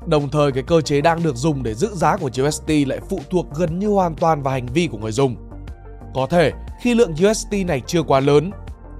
Đồng 0.05 0.29
thời 0.29 0.51
cái 0.51 0.63
cơ 0.63 0.81
chế 0.81 1.01
đang 1.01 1.23
được 1.23 1.35
dùng 1.35 1.63
để 1.63 1.73
giữ 1.73 1.87
giá 1.93 2.17
của 2.17 2.29
USD 2.41 2.71
lại 2.87 2.99
phụ 3.09 3.19
thuộc 3.29 3.45
gần 3.55 3.79
như 3.79 3.87
hoàn 3.87 4.15
toàn 4.15 4.43
vào 4.43 4.53
hành 4.53 4.65
vi 4.65 4.87
của 4.91 4.97
người 4.97 5.11
dùng. 5.11 5.35
Có 6.15 6.27
thể 6.29 6.51
khi 6.81 6.93
lượng 6.93 7.13
USD 7.29 7.53
này 7.67 7.81
chưa 7.87 8.03
quá 8.03 8.19
lớn, 8.19 8.51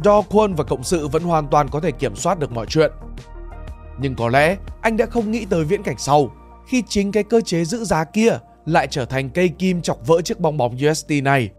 Do 0.04 0.22
Kwon 0.22 0.56
và 0.56 0.64
cộng 0.64 0.84
sự 0.84 1.08
vẫn 1.08 1.24
hoàn 1.24 1.48
toàn 1.48 1.68
có 1.70 1.80
thể 1.80 1.92
kiểm 1.92 2.16
soát 2.16 2.40
được 2.40 2.52
mọi 2.52 2.66
chuyện. 2.66 2.92
Nhưng 4.02 4.16
có 4.16 4.30
lẽ 4.30 4.58
anh 4.82 4.98
đã 4.98 5.06
không 5.06 5.32
nghĩ 5.32 5.46
tới 5.46 5.64
viễn 5.64 5.84
cảnh 5.84 5.98
sau, 5.98 6.32
khi 6.68 6.84
chính 6.88 7.12
cái 7.12 7.24
cơ 7.24 7.42
chế 7.42 7.66
giữ 7.66 7.84
giá 7.84 8.04
kia 8.04 8.38
lại 8.66 8.88
trở 8.88 9.06
thành 9.06 9.30
cây 9.30 9.50
kim 9.50 9.82
chọc 9.82 10.08
vỡ 10.08 10.22
chiếc 10.22 10.40
bong 10.40 10.58
bóng 10.58 10.78
USD 10.90 11.12
này. 11.24 11.50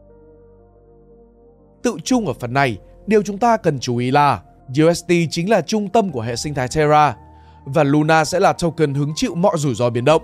Tự 1.82 1.96
chung 2.04 2.26
ở 2.26 2.32
phần 2.32 2.52
này, 2.52 2.78
điều 3.06 3.22
chúng 3.22 3.38
ta 3.38 3.56
cần 3.56 3.78
chú 3.78 3.96
ý 3.96 4.10
là 4.10 4.40
UST 4.82 5.12
chính 5.30 5.50
là 5.50 5.60
trung 5.60 5.88
tâm 5.88 6.10
của 6.10 6.20
hệ 6.20 6.36
sinh 6.36 6.54
thái 6.54 6.68
Terra 6.68 7.16
và 7.64 7.84
Luna 7.84 8.24
sẽ 8.24 8.40
là 8.40 8.52
token 8.52 8.94
hứng 8.94 9.12
chịu 9.16 9.34
mọi 9.34 9.58
rủi 9.58 9.74
ro 9.74 9.90
biến 9.90 10.04
động. 10.04 10.22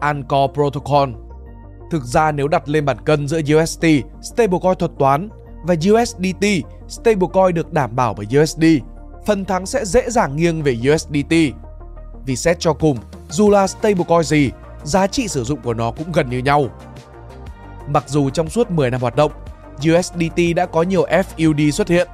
Anchor 0.00 0.50
Protocol 0.54 1.10
Thực 1.90 2.04
ra 2.04 2.32
nếu 2.32 2.48
đặt 2.48 2.68
lên 2.68 2.84
bàn 2.84 2.96
cân 3.04 3.28
giữa 3.28 3.40
UST, 3.40 3.84
stablecoin 4.22 4.78
thuật 4.78 4.90
toán 4.98 5.28
và 5.62 5.74
USDT, 5.90 6.44
stablecoin 6.88 7.54
được 7.54 7.72
đảm 7.72 7.96
bảo 7.96 8.14
bởi 8.14 8.42
USD, 8.42 8.64
phần 9.26 9.44
thắng 9.44 9.66
sẽ 9.66 9.84
dễ 9.84 10.10
dàng 10.10 10.36
nghiêng 10.36 10.62
về 10.62 10.76
USDT. 10.92 11.34
Vì 12.26 12.36
xét 12.36 12.60
cho 12.60 12.72
cùng, 12.72 12.98
dù 13.30 13.50
là 13.50 13.66
stablecoin 13.66 14.22
gì, 14.24 14.50
giá 14.84 15.06
trị 15.06 15.28
sử 15.28 15.44
dụng 15.44 15.60
của 15.60 15.74
nó 15.74 15.90
cũng 15.90 16.12
gần 16.12 16.30
như 16.30 16.38
nhau. 16.38 16.66
Mặc 17.88 18.04
dù 18.06 18.30
trong 18.30 18.48
suốt 18.48 18.70
10 18.70 18.90
năm 18.90 19.00
hoạt 19.00 19.16
động, 19.16 19.32
USDT 19.78 20.40
đã 20.56 20.66
có 20.66 20.82
nhiều 20.82 21.06
FUD 21.06 21.70
xuất 21.70 21.88
hiện. 21.88 22.08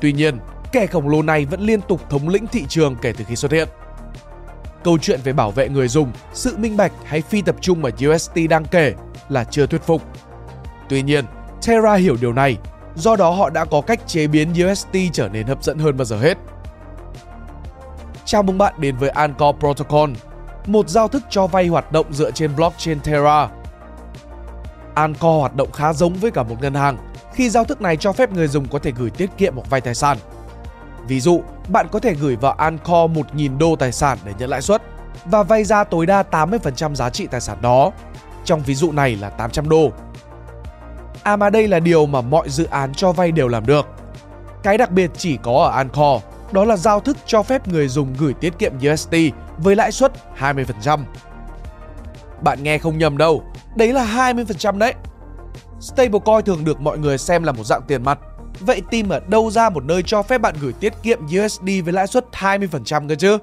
Tuy 0.00 0.12
nhiên, 0.12 0.38
kẻ 0.72 0.86
khổng 0.86 1.08
lồ 1.08 1.22
này 1.22 1.44
vẫn 1.44 1.60
liên 1.60 1.80
tục 1.80 2.10
thống 2.10 2.28
lĩnh 2.28 2.46
thị 2.46 2.64
trường 2.68 2.96
kể 3.02 3.12
từ 3.18 3.24
khi 3.24 3.36
xuất 3.36 3.52
hiện. 3.52 3.68
Câu 4.84 4.98
chuyện 4.98 5.20
về 5.24 5.32
bảo 5.32 5.50
vệ 5.50 5.68
người 5.68 5.88
dùng, 5.88 6.12
sự 6.32 6.56
minh 6.56 6.76
bạch 6.76 6.92
hay 7.04 7.22
phi 7.22 7.42
tập 7.42 7.56
trung 7.60 7.82
mà 7.82 7.90
UST 8.08 8.34
đang 8.50 8.64
kể 8.64 8.94
là 9.28 9.44
chưa 9.44 9.66
thuyết 9.66 9.82
phục. 9.82 10.02
Tuy 10.88 11.02
nhiên, 11.02 11.24
Terra 11.66 11.94
hiểu 11.94 12.16
điều 12.20 12.32
này, 12.32 12.56
do 12.94 13.16
đó 13.16 13.30
họ 13.30 13.50
đã 13.50 13.64
có 13.64 13.80
cách 13.80 14.00
chế 14.06 14.26
biến 14.26 14.52
UST 14.52 14.96
trở 15.12 15.28
nên 15.28 15.46
hấp 15.46 15.64
dẫn 15.64 15.78
hơn 15.78 15.96
bao 15.96 16.04
giờ 16.04 16.18
hết. 16.18 16.38
Chào 18.24 18.42
mừng 18.42 18.58
bạn 18.58 18.74
đến 18.78 18.96
với 18.96 19.08
Anchor 19.08 19.56
Protocol, 19.58 20.10
một 20.66 20.88
giao 20.88 21.08
thức 21.08 21.22
cho 21.30 21.46
vay 21.46 21.66
hoạt 21.66 21.92
động 21.92 22.06
dựa 22.12 22.30
trên 22.30 22.56
blockchain 22.56 23.00
Terra. 23.00 23.48
Anco 24.96 25.38
hoạt 25.38 25.56
động 25.56 25.72
khá 25.72 25.92
giống 25.92 26.14
với 26.14 26.30
cả 26.30 26.42
một 26.42 26.56
ngân 26.60 26.74
hàng 26.74 26.96
khi 27.32 27.50
giao 27.50 27.64
thức 27.64 27.80
này 27.80 27.96
cho 27.96 28.12
phép 28.12 28.32
người 28.32 28.48
dùng 28.48 28.68
có 28.68 28.78
thể 28.78 28.92
gửi 28.96 29.10
tiết 29.10 29.30
kiệm 29.38 29.54
hoặc 29.54 29.70
vay 29.70 29.80
tài 29.80 29.94
sản. 29.94 30.18
Ví 31.08 31.20
dụ, 31.20 31.42
bạn 31.68 31.86
có 31.92 32.00
thể 32.00 32.14
gửi 32.14 32.36
vào 32.36 32.52
Anco 32.52 33.06
1.000 33.06 33.58
đô 33.58 33.76
tài 33.76 33.92
sản 33.92 34.18
để 34.24 34.32
nhận 34.38 34.50
lãi 34.50 34.62
suất 34.62 34.82
và 35.24 35.42
vay 35.42 35.64
ra 35.64 35.84
tối 35.84 36.06
đa 36.06 36.22
80% 36.30 36.94
giá 36.94 37.10
trị 37.10 37.26
tài 37.26 37.40
sản 37.40 37.58
đó. 37.62 37.90
Trong 38.44 38.62
ví 38.62 38.74
dụ 38.74 38.92
này 38.92 39.16
là 39.16 39.30
800 39.30 39.68
đô. 39.68 39.92
À 41.22 41.36
mà 41.36 41.50
đây 41.50 41.68
là 41.68 41.80
điều 41.80 42.06
mà 42.06 42.20
mọi 42.20 42.48
dự 42.48 42.64
án 42.64 42.94
cho 42.94 43.12
vay 43.12 43.32
đều 43.32 43.48
làm 43.48 43.66
được. 43.66 43.86
Cái 44.62 44.78
đặc 44.78 44.90
biệt 44.90 45.10
chỉ 45.16 45.38
có 45.42 45.52
ở 45.52 45.76
Anco 45.76 46.20
đó 46.52 46.64
là 46.64 46.76
giao 46.76 47.00
thức 47.00 47.16
cho 47.26 47.42
phép 47.42 47.68
người 47.68 47.88
dùng 47.88 48.14
gửi 48.18 48.34
tiết 48.34 48.58
kiệm 48.58 48.72
USD 48.92 49.14
với 49.58 49.76
lãi 49.76 49.92
suất 49.92 50.12
20%. 50.38 51.00
Bạn 52.40 52.62
nghe 52.62 52.78
không 52.78 52.98
nhầm 52.98 53.18
đâu, 53.18 53.44
đấy 53.76 53.92
là 53.92 54.32
20% 54.34 54.78
đấy. 54.78 54.94
Stablecoin 55.80 56.44
thường 56.44 56.64
được 56.64 56.80
mọi 56.80 56.98
người 56.98 57.18
xem 57.18 57.42
là 57.42 57.52
một 57.52 57.64
dạng 57.64 57.82
tiền 57.88 58.02
mặt. 58.02 58.18
Vậy 58.60 58.82
tìm 58.90 59.08
ở 59.08 59.20
đâu 59.28 59.50
ra 59.50 59.70
một 59.70 59.84
nơi 59.84 60.02
cho 60.02 60.22
phép 60.22 60.38
bạn 60.38 60.54
gửi 60.60 60.72
tiết 60.72 60.92
kiệm 61.02 61.18
USD 61.24 61.64
với 61.84 61.92
lãi 61.92 62.06
suất 62.06 62.26
20% 62.32 63.08
cơ 63.08 63.14
chứ? 63.14 63.38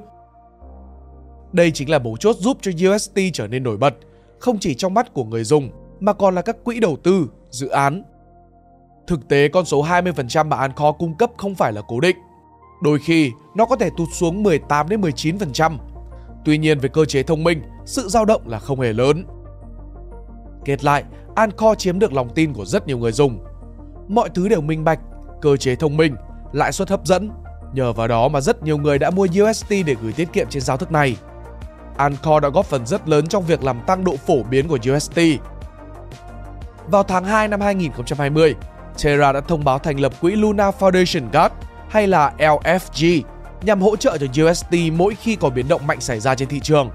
Đây 1.52 1.72
chính 1.72 1.90
là 1.90 2.00
mấu 2.00 2.18
chốt 2.18 2.36
giúp 2.40 2.58
cho 2.62 2.72
USD 2.72 3.20
trở 3.34 3.48
nên 3.48 3.64
nổi 3.64 3.78
bật, 3.78 3.94
không 4.40 4.60
chỉ 4.60 4.76
trong 4.76 4.94
mắt 4.94 5.14
của 5.14 5.24
người 5.24 5.44
dùng 5.44 5.70
mà 6.00 6.14
còn 6.14 6.36
là 6.36 6.42
các 6.42 6.64
quỹ 6.64 6.80
đầu 6.80 6.98
tư, 7.04 7.28
dự 7.50 7.68
án. 7.68 8.04
Thực 9.08 9.28
tế 9.28 9.48
con 9.48 9.66
số 9.66 9.84
20% 9.84 10.48
mà 10.48 10.58
Anchor 10.58 10.96
cung 11.00 11.18
cấp 11.18 11.32
không 11.38 11.56
phải 11.56 11.74
là 11.74 11.82
cố 11.88 12.00
định. 12.00 12.16
Đôi 12.84 13.00
khi 13.00 13.32
nó 13.56 13.66
có 13.66 13.76
thể 13.76 13.90
tụt 13.98 14.08
xuống 14.14 14.44
18 14.44 14.90
đến 14.90 15.02
19%. 15.02 15.78
Tuy 16.46 16.58
nhiên 16.58 16.80
về 16.80 16.90
cơ 16.94 17.06
chế 17.06 17.24
thông 17.24 17.44
minh, 17.44 17.62
sự 17.86 18.08
dao 18.10 18.26
động 18.26 18.48
là 18.48 18.60
không 18.60 18.80
hề 18.80 18.94
lớn. 18.94 19.26
Kết 20.66 20.84
lại, 20.84 21.04
Anchor 21.36 21.78
chiếm 21.78 22.00
được 22.00 22.14
lòng 22.14 22.30
tin 22.30 22.54
của 22.54 22.66
rất 22.66 22.88
nhiều 22.88 22.98
người 22.98 23.12
dùng. 23.12 23.40
Mọi 24.08 24.30
thứ 24.30 24.48
đều 24.48 24.62
minh 24.62 24.84
bạch, 24.84 25.00
cơ 25.42 25.58
chế 25.58 25.76
thông 25.76 25.98
minh, 25.98 26.16
lãi 26.54 26.72
suất 26.72 26.90
hấp 26.90 27.06
dẫn. 27.06 27.30
Nhờ 27.74 27.94
vào 27.94 28.08
đó 28.08 28.28
mà 28.28 28.42
rất 28.42 28.64
nhiều 28.64 28.78
người 28.78 29.00
đã 29.00 29.10
mua 29.10 29.28
UST 29.42 29.70
để 29.70 29.96
gửi 30.02 30.14
tiết 30.14 30.34
kiệm 30.34 30.48
trên 30.50 30.64
giao 30.64 30.78
thức 30.78 30.92
này. 30.92 31.18
Anchor 31.98 32.44
đã 32.44 32.50
góp 32.50 32.66
phần 32.66 32.86
rất 32.86 33.10
lớn 33.10 33.28
trong 33.28 33.44
việc 33.46 33.64
làm 33.64 33.82
tăng 33.88 34.04
độ 34.04 34.16
phổ 34.28 34.44
biến 34.44 34.68
của 34.68 34.78
UST. 34.96 35.20
Vào 36.88 37.04
tháng 37.04 37.26
2 37.26 37.48
năm 37.48 37.62
2020, 37.62 38.56
Terra 39.04 39.32
đã 39.32 39.42
thông 39.42 39.64
báo 39.64 39.80
thành 39.80 40.00
lập 40.00 40.14
quỹ 40.22 40.36
Luna 40.36 40.72
Foundation 40.80 41.22
Guard 41.34 41.54
hay 41.90 42.08
là 42.08 42.34
LFG 42.38 43.22
nhằm 43.62 43.82
hỗ 43.82 43.96
trợ 43.96 44.18
cho 44.18 44.44
UST 44.44 44.74
mỗi 44.94 45.16
khi 45.16 45.36
có 45.36 45.50
biến 45.50 45.68
động 45.68 45.88
mạnh 45.88 46.02
xảy 46.02 46.20
ra 46.20 46.36
trên 46.36 46.48
thị 46.48 46.60
trường. 46.60 46.90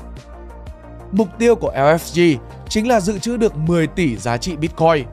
Mục 1.13 1.29
tiêu 1.39 1.55
của 1.57 1.73
LFG 1.77 2.37
chính 2.69 2.89
là 2.89 3.01
dự 3.01 3.19
trữ 3.19 3.37
được 3.37 3.57
10 3.57 3.87
tỷ 3.87 4.17
giá 4.17 4.37
trị 4.37 4.57
Bitcoin. 4.57 5.07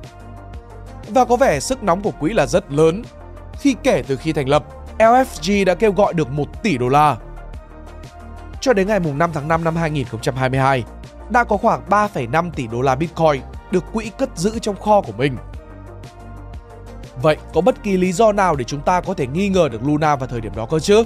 Và 1.09 1.25
có 1.25 1.35
vẻ 1.35 1.59
sức 1.59 1.83
nóng 1.83 2.01
của 2.01 2.11
quỹ 2.11 2.33
là 2.33 2.45
rất 2.45 2.71
lớn. 2.71 3.03
Khi 3.59 3.75
kể 3.83 4.03
từ 4.07 4.15
khi 4.15 4.33
thành 4.33 4.49
lập, 4.49 4.65
LFG 4.97 5.65
đã 5.65 5.75
kêu 5.75 5.91
gọi 5.91 6.13
được 6.13 6.29
1 6.29 6.63
tỷ 6.63 6.77
đô 6.77 6.89
la. 6.89 7.17
Cho 8.61 8.73
đến 8.73 8.87
ngày 8.87 8.99
5 8.99 9.31
tháng 9.33 9.47
5 9.47 9.63
năm 9.63 9.75
2022, 9.75 10.83
đã 11.29 11.43
có 11.43 11.57
khoảng 11.57 11.81
3,5 11.89 12.51
tỷ 12.51 12.67
đô 12.67 12.81
la 12.81 12.95
Bitcoin 12.95 13.41
được 13.71 13.83
quỹ 13.93 14.11
cất 14.17 14.29
giữ 14.35 14.59
trong 14.59 14.75
kho 14.75 15.01
của 15.01 15.13
mình. 15.17 15.37
Vậy 17.21 17.37
có 17.53 17.61
bất 17.61 17.83
kỳ 17.83 17.97
lý 17.97 18.11
do 18.11 18.31
nào 18.31 18.55
để 18.55 18.63
chúng 18.63 18.81
ta 18.81 19.01
có 19.01 19.13
thể 19.13 19.27
nghi 19.27 19.49
ngờ 19.49 19.69
được 19.71 19.83
Luna 19.83 20.15
vào 20.15 20.27
thời 20.27 20.41
điểm 20.41 20.55
đó 20.55 20.67
cơ 20.71 20.79
chứ? 20.79 21.03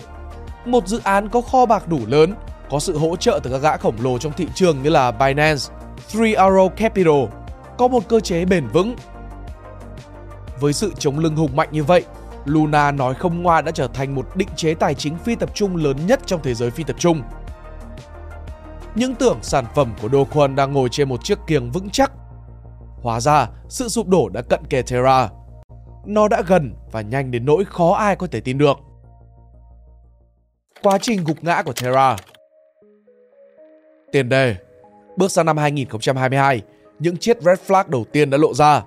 Một 0.65 0.87
dự 0.87 1.01
án 1.03 1.29
có 1.29 1.41
kho 1.41 1.65
bạc 1.65 1.87
đủ 1.87 1.99
lớn, 2.07 2.33
có 2.69 2.79
sự 2.79 2.97
hỗ 2.97 3.15
trợ 3.15 3.39
từ 3.43 3.51
các 3.51 3.57
gã 3.57 3.77
khổng 3.77 3.95
lồ 3.99 4.17
trong 4.17 4.33
thị 4.33 4.47
trường 4.55 4.83
như 4.83 4.89
là 4.89 5.11
Binance, 5.11 5.73
Three 6.09 6.33
Arrow 6.33 6.69
Capital, 6.69 7.25
có 7.77 7.87
một 7.87 8.07
cơ 8.09 8.19
chế 8.19 8.45
bền 8.45 8.67
vững. 8.67 8.95
Với 10.59 10.73
sự 10.73 10.91
chống 10.99 11.19
lưng 11.19 11.35
hùng 11.35 11.55
mạnh 11.55 11.67
như 11.71 11.83
vậy, 11.83 12.03
Luna 12.45 12.91
nói 12.91 13.13
không 13.13 13.43
ngoa 13.43 13.61
đã 13.61 13.71
trở 13.71 13.87
thành 13.87 14.15
một 14.15 14.35
định 14.35 14.47
chế 14.55 14.73
tài 14.73 14.93
chính 14.93 15.17
phi 15.17 15.35
tập 15.35 15.49
trung 15.53 15.75
lớn 15.75 15.97
nhất 16.07 16.19
trong 16.25 16.39
thế 16.43 16.53
giới 16.53 16.71
phi 16.71 16.83
tập 16.83 16.95
trung. 16.99 17.21
Những 18.95 19.15
tưởng 19.15 19.37
sản 19.41 19.65
phẩm 19.75 19.93
của 20.01 20.09
Do 20.09 20.19
Kwon 20.19 20.55
đang 20.55 20.73
ngồi 20.73 20.89
trên 20.91 21.09
một 21.09 21.23
chiếc 21.23 21.39
kiềng 21.47 21.71
vững 21.71 21.89
chắc. 21.89 22.11
Hóa 23.01 23.19
ra, 23.19 23.47
sự 23.67 23.89
sụp 23.89 24.07
đổ 24.07 24.29
đã 24.29 24.41
cận 24.41 24.65
kề 24.69 24.81
Terra. 24.81 25.29
Nó 26.05 26.27
đã 26.27 26.41
gần 26.47 26.75
và 26.91 27.01
nhanh 27.01 27.31
đến 27.31 27.45
nỗi 27.45 27.65
khó 27.65 27.93
ai 27.93 28.15
có 28.15 28.27
thể 28.27 28.41
tin 28.41 28.57
được. 28.57 28.77
Quá 30.83 30.97
trình 31.01 31.23
gục 31.23 31.43
ngã 31.43 31.63
của 31.63 31.73
Terra 31.73 32.15
Tiền 34.11 34.29
đề 34.29 34.55
Bước 35.19 35.31
sang 35.31 35.45
năm 35.45 35.57
2022, 35.57 36.61
những 36.99 37.17
chiếc 37.17 37.41
red 37.41 37.59
flag 37.67 37.83
đầu 37.87 38.05
tiên 38.11 38.29
đã 38.29 38.37
lộ 38.37 38.53
ra. 38.53 38.83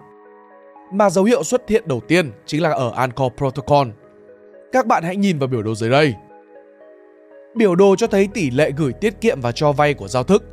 Mà 0.92 1.10
dấu 1.10 1.24
hiệu 1.24 1.44
xuất 1.44 1.68
hiện 1.68 1.82
đầu 1.86 2.00
tiên 2.08 2.32
chính 2.46 2.62
là 2.62 2.70
ở 2.70 2.92
Anchor 2.96 3.32
Protocol. 3.36 3.88
Các 4.72 4.86
bạn 4.86 5.02
hãy 5.02 5.16
nhìn 5.16 5.38
vào 5.38 5.48
biểu 5.48 5.62
đồ 5.62 5.74
dưới 5.74 5.90
đây. 5.90 6.14
Biểu 7.54 7.74
đồ 7.74 7.96
cho 7.96 8.06
thấy 8.06 8.28
tỷ 8.34 8.50
lệ 8.50 8.70
gửi 8.76 8.92
tiết 8.92 9.20
kiệm 9.20 9.40
và 9.40 9.52
cho 9.52 9.72
vay 9.72 9.94
của 9.94 10.08
giao 10.08 10.24
thức. 10.24 10.44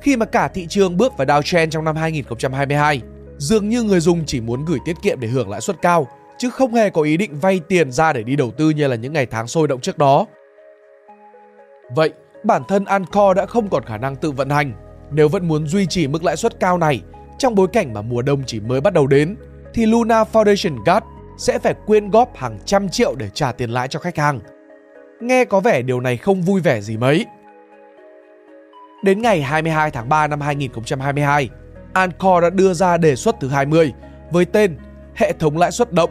Khi 0.00 0.16
mà 0.16 0.26
cả 0.26 0.48
thị 0.48 0.66
trường 0.66 0.96
bước 0.96 1.12
vào 1.16 1.26
downtrend 1.26 1.70
trong 1.70 1.84
năm 1.84 1.96
2022, 1.96 3.00
dường 3.36 3.68
như 3.68 3.82
người 3.82 4.00
dùng 4.00 4.26
chỉ 4.26 4.40
muốn 4.40 4.64
gửi 4.64 4.78
tiết 4.84 4.96
kiệm 5.02 5.20
để 5.20 5.28
hưởng 5.28 5.50
lãi 5.50 5.60
suất 5.60 5.82
cao, 5.82 6.06
chứ 6.38 6.50
không 6.50 6.74
hề 6.74 6.90
có 6.90 7.02
ý 7.02 7.16
định 7.16 7.40
vay 7.40 7.60
tiền 7.68 7.92
ra 7.92 8.12
để 8.12 8.22
đi 8.22 8.36
đầu 8.36 8.50
tư 8.50 8.70
như 8.70 8.88
là 8.88 8.96
những 8.96 9.12
ngày 9.12 9.26
tháng 9.26 9.46
sôi 9.46 9.68
động 9.68 9.80
trước 9.80 9.98
đó. 9.98 10.26
Vậy, 11.94 12.12
bản 12.44 12.62
thân 12.68 12.84
Anchor 12.84 13.36
đã 13.36 13.46
không 13.46 13.68
còn 13.68 13.84
khả 13.84 13.96
năng 13.96 14.16
tự 14.16 14.30
vận 14.30 14.50
hành. 14.50 14.72
Nếu 15.12 15.28
vẫn 15.28 15.48
muốn 15.48 15.66
duy 15.66 15.86
trì 15.86 16.06
mức 16.06 16.24
lãi 16.24 16.36
suất 16.36 16.60
cao 16.60 16.78
này 16.78 17.00
trong 17.38 17.54
bối 17.54 17.68
cảnh 17.72 17.92
mà 17.92 18.02
mùa 18.02 18.22
đông 18.22 18.42
chỉ 18.46 18.60
mới 18.60 18.80
bắt 18.80 18.92
đầu 18.92 19.06
đến, 19.06 19.36
thì 19.74 19.86
Luna 19.86 20.24
Foundation 20.32 20.76
Guard 20.76 21.06
sẽ 21.38 21.58
phải 21.58 21.74
quyên 21.86 22.10
góp 22.10 22.36
hàng 22.36 22.58
trăm 22.64 22.88
triệu 22.88 23.14
để 23.14 23.30
trả 23.34 23.52
tiền 23.52 23.70
lãi 23.70 23.88
cho 23.88 24.00
khách 24.00 24.18
hàng. 24.18 24.40
Nghe 25.20 25.44
có 25.44 25.60
vẻ 25.60 25.82
điều 25.82 26.00
này 26.00 26.16
không 26.16 26.42
vui 26.42 26.60
vẻ 26.60 26.80
gì 26.80 26.96
mấy. 26.96 27.26
Đến 29.04 29.22
ngày 29.22 29.42
22 29.42 29.90
tháng 29.90 30.08
3 30.08 30.26
năm 30.26 30.40
2022, 30.40 31.48
Anchor 31.92 32.42
đã 32.42 32.50
đưa 32.50 32.74
ra 32.74 32.96
đề 32.96 33.16
xuất 33.16 33.36
thứ 33.40 33.48
20 33.48 33.92
với 34.30 34.44
tên 34.44 34.76
Hệ 35.14 35.32
thống 35.32 35.58
lãi 35.58 35.72
suất 35.72 35.92
động. 35.92 36.10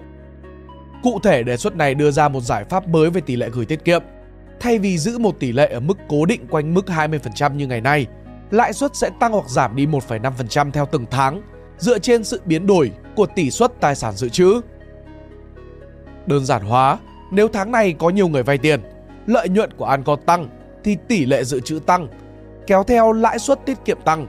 Cụ 1.04 1.20
thể 1.24 1.44
đề 1.44 1.58
xuất 1.58 1.76
này 1.76 1.96
đưa 1.96 2.12
ra 2.12 2.30
một 2.30 2.42
giải 2.42 2.64
pháp 2.64 2.88
mới 2.88 3.10
về 3.10 3.22
tỷ 3.22 3.36
lệ 3.36 3.50
gửi 3.54 3.66
tiết 3.66 3.86
kiệm 3.86 4.02
Thay 4.62 4.80
vì 4.80 4.98
giữ 4.98 5.18
một 5.18 5.40
tỷ 5.40 5.52
lệ 5.52 5.72
ở 5.74 5.80
mức 5.80 5.98
cố 6.08 6.26
định 6.26 6.48
quanh 6.50 6.74
mức 6.74 6.86
20% 6.88 7.56
như 7.56 7.68
ngày 7.68 7.82
nay, 7.82 8.08
lãi 8.52 8.74
suất 8.74 8.96
sẽ 8.96 9.10
tăng 9.20 9.32
hoặc 9.32 9.50
giảm 9.50 9.76
đi 9.76 9.86
1,5% 9.86 10.72
theo 10.72 10.86
từng 10.92 11.06
tháng, 11.12 11.42
dựa 11.78 12.00
trên 12.00 12.24
sự 12.24 12.42
biến 12.46 12.68
đổi 12.68 12.92
của 13.16 13.26
tỷ 13.26 13.52
suất 13.52 13.72
tài 13.80 13.96
sản 13.96 14.14
dự 14.16 14.30
trữ. 14.30 14.62
Đơn 16.26 16.46
giản 16.46 16.62
hóa, 16.62 16.98
nếu 17.32 17.48
tháng 17.48 17.72
này 17.72 17.94
có 17.94 18.10
nhiều 18.10 18.28
người 18.28 18.44
vay 18.44 18.58
tiền, 18.58 18.82
lợi 19.28 19.50
nhuận 19.50 19.74
của 19.74 19.86
ANCO 19.86 20.16
tăng 20.16 20.50
thì 20.84 20.98
tỷ 21.08 21.26
lệ 21.26 21.44
dự 21.44 21.60
trữ 21.60 21.80
tăng, 21.80 22.08
kéo 22.68 22.84
theo 22.84 23.12
lãi 23.12 23.40
suất 23.40 23.66
tiết 23.66 23.78
kiệm 23.86 24.02
tăng. 24.06 24.28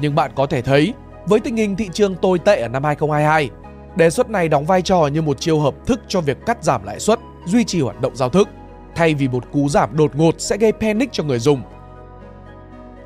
Nhưng 0.00 0.14
bạn 0.14 0.30
có 0.34 0.46
thể 0.46 0.62
thấy, 0.62 0.94
với 1.26 1.40
tình 1.40 1.56
hình 1.56 1.76
thị 1.76 1.88
trường 1.92 2.14
tồi 2.14 2.38
tệ 2.38 2.60
ở 2.62 2.68
năm 2.68 2.84
2022, 2.84 3.50
đề 3.96 4.10
xuất 4.10 4.30
này 4.30 4.48
đóng 4.48 4.64
vai 4.64 4.82
trò 4.82 5.06
như 5.06 5.22
một 5.22 5.40
chiêu 5.40 5.60
hợp 5.60 5.74
thức 5.86 6.00
cho 6.08 6.20
việc 6.20 6.46
cắt 6.46 6.64
giảm 6.64 6.84
lãi 6.84 7.00
suất, 7.00 7.18
duy 7.46 7.64
trì 7.64 7.80
hoạt 7.80 8.00
động 8.00 8.16
giao 8.16 8.28
thức 8.28 8.48
thay 8.94 9.14
vì 9.14 9.28
một 9.28 9.52
cú 9.52 9.68
giảm 9.68 9.96
đột 9.96 10.16
ngột 10.16 10.34
sẽ 10.38 10.56
gây 10.56 10.72
panic 10.72 11.12
cho 11.12 11.24
người 11.24 11.38
dùng. 11.38 11.62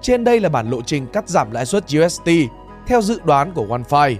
Trên 0.06 0.24
đây 0.24 0.40
là 0.40 0.48
bản 0.48 0.70
lộ 0.70 0.82
trình 0.82 1.06
cắt 1.06 1.28
giảm 1.28 1.50
lãi 1.50 1.66
suất 1.66 1.84
USD 1.84 2.30
theo 2.86 3.02
dự 3.02 3.20
đoán 3.24 3.52
của 3.52 3.66
OneFi. 3.66 4.16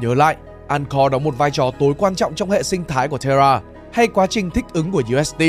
Nhớ 0.00 0.14
lại, 0.14 0.36
Anchor 0.68 1.12
đóng 1.12 1.24
một 1.24 1.38
vai 1.38 1.50
trò 1.50 1.70
tối 1.78 1.94
quan 1.98 2.14
trọng 2.14 2.34
trong 2.34 2.50
hệ 2.50 2.62
sinh 2.62 2.84
thái 2.84 3.08
của 3.08 3.18
Terra 3.18 3.60
hay 3.92 4.06
quá 4.06 4.26
trình 4.26 4.50
thích 4.50 4.64
ứng 4.72 4.92
của 4.92 5.02
USD 5.16 5.42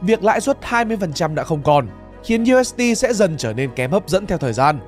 Việc 0.00 0.24
lãi 0.24 0.40
suất 0.40 0.58
20% 0.62 1.34
đã 1.34 1.44
không 1.44 1.62
còn, 1.62 1.88
khiến 2.24 2.44
USD 2.54 2.80
sẽ 2.96 3.12
dần 3.12 3.36
trở 3.36 3.52
nên 3.52 3.70
kém 3.70 3.90
hấp 3.90 4.08
dẫn 4.08 4.26
theo 4.26 4.38
thời 4.38 4.52
gian. 4.52 4.78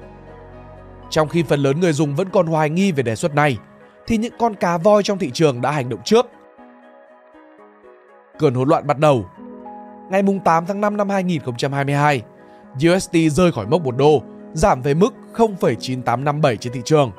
Trong 1.10 1.28
khi 1.28 1.42
phần 1.42 1.60
lớn 1.60 1.80
người 1.80 1.92
dùng 1.92 2.14
vẫn 2.14 2.28
còn 2.30 2.46
hoài 2.46 2.70
nghi 2.70 2.92
về 2.92 3.02
đề 3.02 3.16
xuất 3.16 3.34
này, 3.34 3.58
thì 4.06 4.16
những 4.16 4.34
con 4.38 4.54
cá 4.54 4.78
voi 4.78 5.02
trong 5.02 5.18
thị 5.18 5.30
trường 5.34 5.60
đã 5.60 5.70
hành 5.70 5.88
động 5.88 6.00
trước 6.04 6.26
Cơn 8.38 8.54
hỗn 8.54 8.68
loạn 8.68 8.86
bắt 8.86 8.98
đầu. 8.98 9.26
Ngày 10.10 10.22
8 10.44 10.66
tháng 10.66 10.80
5 10.80 10.96
năm 10.96 11.08
2022, 11.08 12.22
USD 12.74 13.16
rơi 13.30 13.52
khỏi 13.52 13.66
mốc 13.66 13.82
1 13.82 13.96
đô, 13.96 14.22
giảm 14.52 14.82
về 14.82 14.94
mức 14.94 15.14
0,9857 15.34 16.56
trên 16.56 16.72
thị 16.72 16.80
trường. 16.84 17.12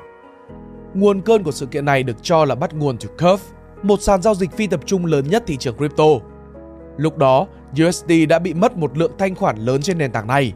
Nguồn 0.94 1.20
cơn 1.20 1.42
của 1.42 1.52
sự 1.52 1.66
kiện 1.66 1.84
này 1.84 2.02
được 2.02 2.22
cho 2.22 2.44
là 2.44 2.54
bắt 2.54 2.74
nguồn 2.74 2.96
từ 2.98 3.08
Curve, 3.08 3.44
một 3.82 4.00
sàn 4.00 4.22
giao 4.22 4.34
dịch 4.34 4.52
phi 4.52 4.66
tập 4.66 4.80
trung 4.86 5.06
lớn 5.06 5.24
nhất 5.30 5.42
thị 5.46 5.56
trường 5.56 5.76
crypto. 5.76 6.04
Lúc 6.96 7.18
đó, 7.18 7.46
USD 7.82 8.12
đã 8.28 8.38
bị 8.38 8.54
mất 8.54 8.76
một 8.76 8.98
lượng 8.98 9.12
thanh 9.18 9.34
khoản 9.34 9.56
lớn 9.58 9.82
trên 9.82 9.98
nền 9.98 10.12
tảng 10.12 10.26
này. 10.26 10.52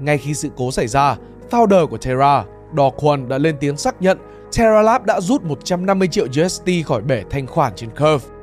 Ngay 0.00 0.18
khi 0.18 0.34
sự 0.34 0.48
cố 0.56 0.70
xảy 0.70 0.86
ra, 0.86 1.16
founder 1.50 1.86
của 1.86 1.98
Terra, 1.98 2.44
Do 2.76 2.88
Kwon 2.88 3.28
đã 3.28 3.38
lên 3.38 3.56
tiếng 3.60 3.76
xác 3.76 4.02
nhận 4.02 4.18
Terra 4.56 4.82
Lab 4.82 5.04
đã 5.04 5.20
rút 5.20 5.42
150 5.42 6.08
triệu 6.08 6.26
USD 6.26 6.68
khỏi 6.86 7.02
bể 7.02 7.24
thanh 7.30 7.46
khoản 7.46 7.72
trên 7.76 7.90
Curve. 7.90 8.34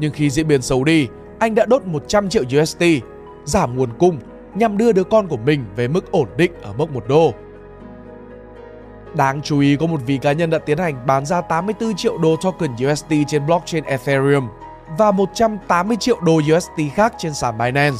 Nhưng 0.00 0.12
khi 0.12 0.30
diễn 0.30 0.48
biến 0.48 0.62
xấu 0.62 0.84
đi, 0.84 1.08
anh 1.38 1.54
đã 1.54 1.66
đốt 1.66 1.86
100 1.86 2.28
triệu 2.28 2.42
USD, 2.60 2.84
giảm 3.44 3.76
nguồn 3.76 3.90
cung 3.98 4.18
nhằm 4.58 4.78
đưa 4.78 4.92
đứa 4.92 5.04
con 5.04 5.28
của 5.28 5.36
mình 5.36 5.64
về 5.76 5.88
mức 5.88 6.12
ổn 6.12 6.28
định 6.36 6.52
ở 6.62 6.72
mốc 6.72 6.90
1 6.90 7.04
đô. 7.08 7.34
Đáng 9.14 9.42
chú 9.42 9.60
ý 9.60 9.76
có 9.76 9.86
một 9.86 10.00
vị 10.06 10.18
cá 10.18 10.32
nhân 10.32 10.50
đã 10.50 10.58
tiến 10.58 10.78
hành 10.78 11.06
bán 11.06 11.26
ra 11.26 11.40
84 11.40 11.96
triệu 11.96 12.18
đô 12.18 12.36
token 12.36 12.70
USD 12.72 13.12
trên 13.26 13.46
blockchain 13.46 13.84
Ethereum 13.84 14.48
và 14.98 15.10
180 15.10 15.96
triệu 16.00 16.20
đô 16.20 16.40
USD 16.56 16.80
khác 16.94 17.14
trên 17.18 17.34
sàn 17.34 17.58
Binance. 17.58 17.98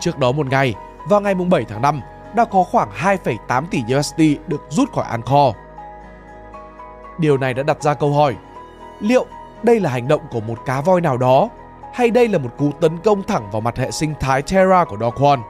Trước 0.00 0.18
đó 0.18 0.32
một 0.32 0.46
ngày, 0.46 0.74
vào 1.08 1.20
ngày 1.20 1.34
7 1.34 1.64
tháng 1.68 1.82
5, 1.82 2.00
đã 2.36 2.44
có 2.44 2.64
khoảng 2.64 2.90
2,8 2.90 3.66
tỷ 3.70 3.82
USD 3.98 4.20
được 4.46 4.62
rút 4.68 4.92
khỏi 4.92 5.04
Anchor. 5.04 5.54
Điều 7.18 7.38
này 7.38 7.54
đã 7.54 7.62
đặt 7.62 7.82
ra 7.82 7.94
câu 7.94 8.12
hỏi, 8.12 8.36
liệu 9.00 9.26
đây 9.62 9.80
là 9.80 9.90
hành 9.90 10.08
động 10.08 10.20
của 10.30 10.40
một 10.40 10.58
cá 10.66 10.80
voi 10.80 11.00
nào 11.00 11.16
đó 11.16 11.48
hay 11.96 12.10
đây 12.10 12.28
là 12.28 12.38
một 12.38 12.50
cú 12.58 12.72
tấn 12.72 12.98
công 12.98 13.22
thẳng 13.22 13.50
vào 13.52 13.60
mặt 13.60 13.76
hệ 13.76 13.90
sinh 13.90 14.14
thái 14.20 14.42
Terra 14.42 14.84
của 14.84 14.96
DoKwon. 14.96 15.40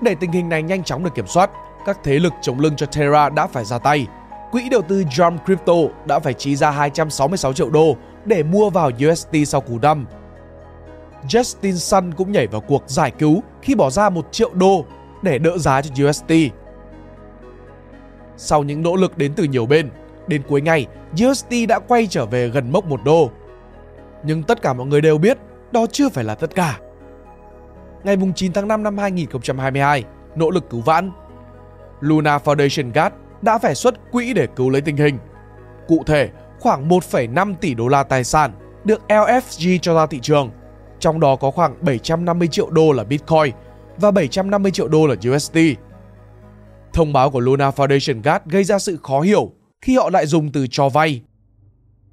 Để 0.00 0.14
tình 0.14 0.32
hình 0.32 0.48
này 0.48 0.62
nhanh 0.62 0.84
chóng 0.84 1.04
được 1.04 1.14
kiểm 1.14 1.26
soát, 1.26 1.50
các 1.86 1.98
thế 2.04 2.18
lực 2.18 2.32
chống 2.42 2.60
lưng 2.60 2.76
cho 2.76 2.86
Terra 2.86 3.28
đã 3.28 3.46
phải 3.46 3.64
ra 3.64 3.78
tay. 3.78 4.06
Quỹ 4.52 4.68
đầu 4.68 4.82
tư 4.82 5.04
Jump 5.10 5.38
Crypto 5.44 5.74
đã 6.06 6.18
phải 6.18 6.34
chi 6.34 6.56
ra 6.56 6.70
266 6.70 7.52
triệu 7.52 7.70
đô 7.70 7.96
để 8.24 8.42
mua 8.42 8.70
vào 8.70 8.90
UST 9.08 9.36
sau 9.46 9.60
cú 9.60 9.78
đâm. 9.78 10.06
Justin 11.28 11.74
Sun 11.74 12.14
cũng 12.14 12.32
nhảy 12.32 12.46
vào 12.46 12.60
cuộc 12.60 12.82
giải 12.86 13.10
cứu 13.10 13.42
khi 13.62 13.74
bỏ 13.74 13.90
ra 13.90 14.10
1 14.10 14.28
triệu 14.32 14.50
đô 14.54 14.84
để 15.22 15.38
đỡ 15.38 15.58
giá 15.58 15.82
cho 15.82 16.08
UST. 16.08 16.32
Sau 18.36 18.64
những 18.64 18.82
nỗ 18.82 18.96
lực 18.96 19.18
đến 19.18 19.32
từ 19.36 19.44
nhiều 19.44 19.66
bên, 19.66 19.90
Đến 20.26 20.42
cuối 20.48 20.60
ngày, 20.60 20.86
UST 21.26 21.50
đã 21.68 21.78
quay 21.78 22.06
trở 22.06 22.26
về 22.26 22.48
gần 22.48 22.72
mốc 22.72 22.86
1 22.86 23.00
đô. 23.04 23.30
Nhưng 24.26 24.42
tất 24.42 24.62
cả 24.62 24.72
mọi 24.72 24.86
người 24.86 25.00
đều 25.00 25.18
biết 25.18 25.38
đó 25.72 25.86
chưa 25.92 26.08
phải 26.08 26.24
là 26.24 26.34
tất 26.34 26.54
cả. 26.54 26.78
ngày 28.04 28.16
9 28.34 28.52
tháng 28.52 28.68
5 28.68 28.82
năm 28.82 28.98
2022, 28.98 30.04
nỗ 30.36 30.50
lực 30.50 30.70
cứu 30.70 30.80
vãn. 30.80 31.10
Luna 32.00 32.38
Foundation 32.38 32.92
Guard 32.94 33.14
đã 33.42 33.58
phải 33.58 33.74
xuất 33.74 33.94
quỹ 34.12 34.32
để 34.32 34.46
cứu 34.56 34.70
lấy 34.70 34.80
tình 34.80 34.96
hình. 34.96 35.18
Cụ 35.88 36.02
thể, 36.06 36.30
khoảng 36.60 36.88
1,5 36.88 37.54
tỷ 37.60 37.74
đô 37.74 37.88
la 37.88 38.02
tài 38.02 38.24
sản 38.24 38.52
được 38.84 39.02
LFG 39.08 39.78
cho 39.82 39.94
ra 39.94 40.06
thị 40.06 40.20
trường, 40.22 40.50
trong 40.98 41.20
đó 41.20 41.36
có 41.36 41.50
khoảng 41.50 41.74
750 41.80 42.48
triệu 42.48 42.70
đô 42.70 42.92
là 42.92 43.04
Bitcoin 43.04 43.54
và 43.96 44.10
750 44.10 44.72
triệu 44.72 44.88
đô 44.88 45.06
là 45.06 45.14
USD. 45.30 45.58
Thông 46.92 47.12
báo 47.12 47.30
của 47.30 47.40
Luna 47.40 47.70
Foundation 47.70 48.22
Guard 48.22 48.44
gây 48.46 48.64
ra 48.64 48.78
sự 48.78 48.98
khó 49.02 49.20
hiểu 49.20 49.52
khi 49.82 49.96
họ 49.96 50.10
lại 50.10 50.26
dùng 50.26 50.52
từ 50.52 50.66
cho 50.70 50.88
vay. 50.88 51.22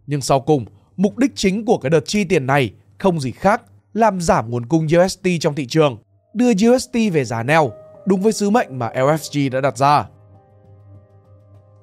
Nhưng 0.07 0.21
sau 0.21 0.39
cùng, 0.39 0.65
mục 0.97 1.17
đích 1.17 1.31
chính 1.35 1.65
của 1.65 1.77
cái 1.77 1.89
đợt 1.89 2.05
chi 2.05 2.23
tiền 2.23 2.47
này 2.47 2.73
không 2.97 3.19
gì 3.19 3.31
khác 3.31 3.61
làm 3.93 4.21
giảm 4.21 4.49
nguồn 4.49 4.65
cung 4.65 4.87
UST 5.01 5.27
trong 5.39 5.55
thị 5.55 5.67
trường, 5.67 5.97
đưa 6.33 6.51
UST 6.51 6.93
về 7.13 7.25
giá 7.25 7.43
neo, 7.43 7.71
đúng 8.05 8.21
với 8.21 8.33
sứ 8.33 8.49
mệnh 8.49 8.79
mà 8.79 8.89
LFG 8.95 9.49
đã 9.49 9.61
đặt 9.61 9.77
ra. 9.77 10.07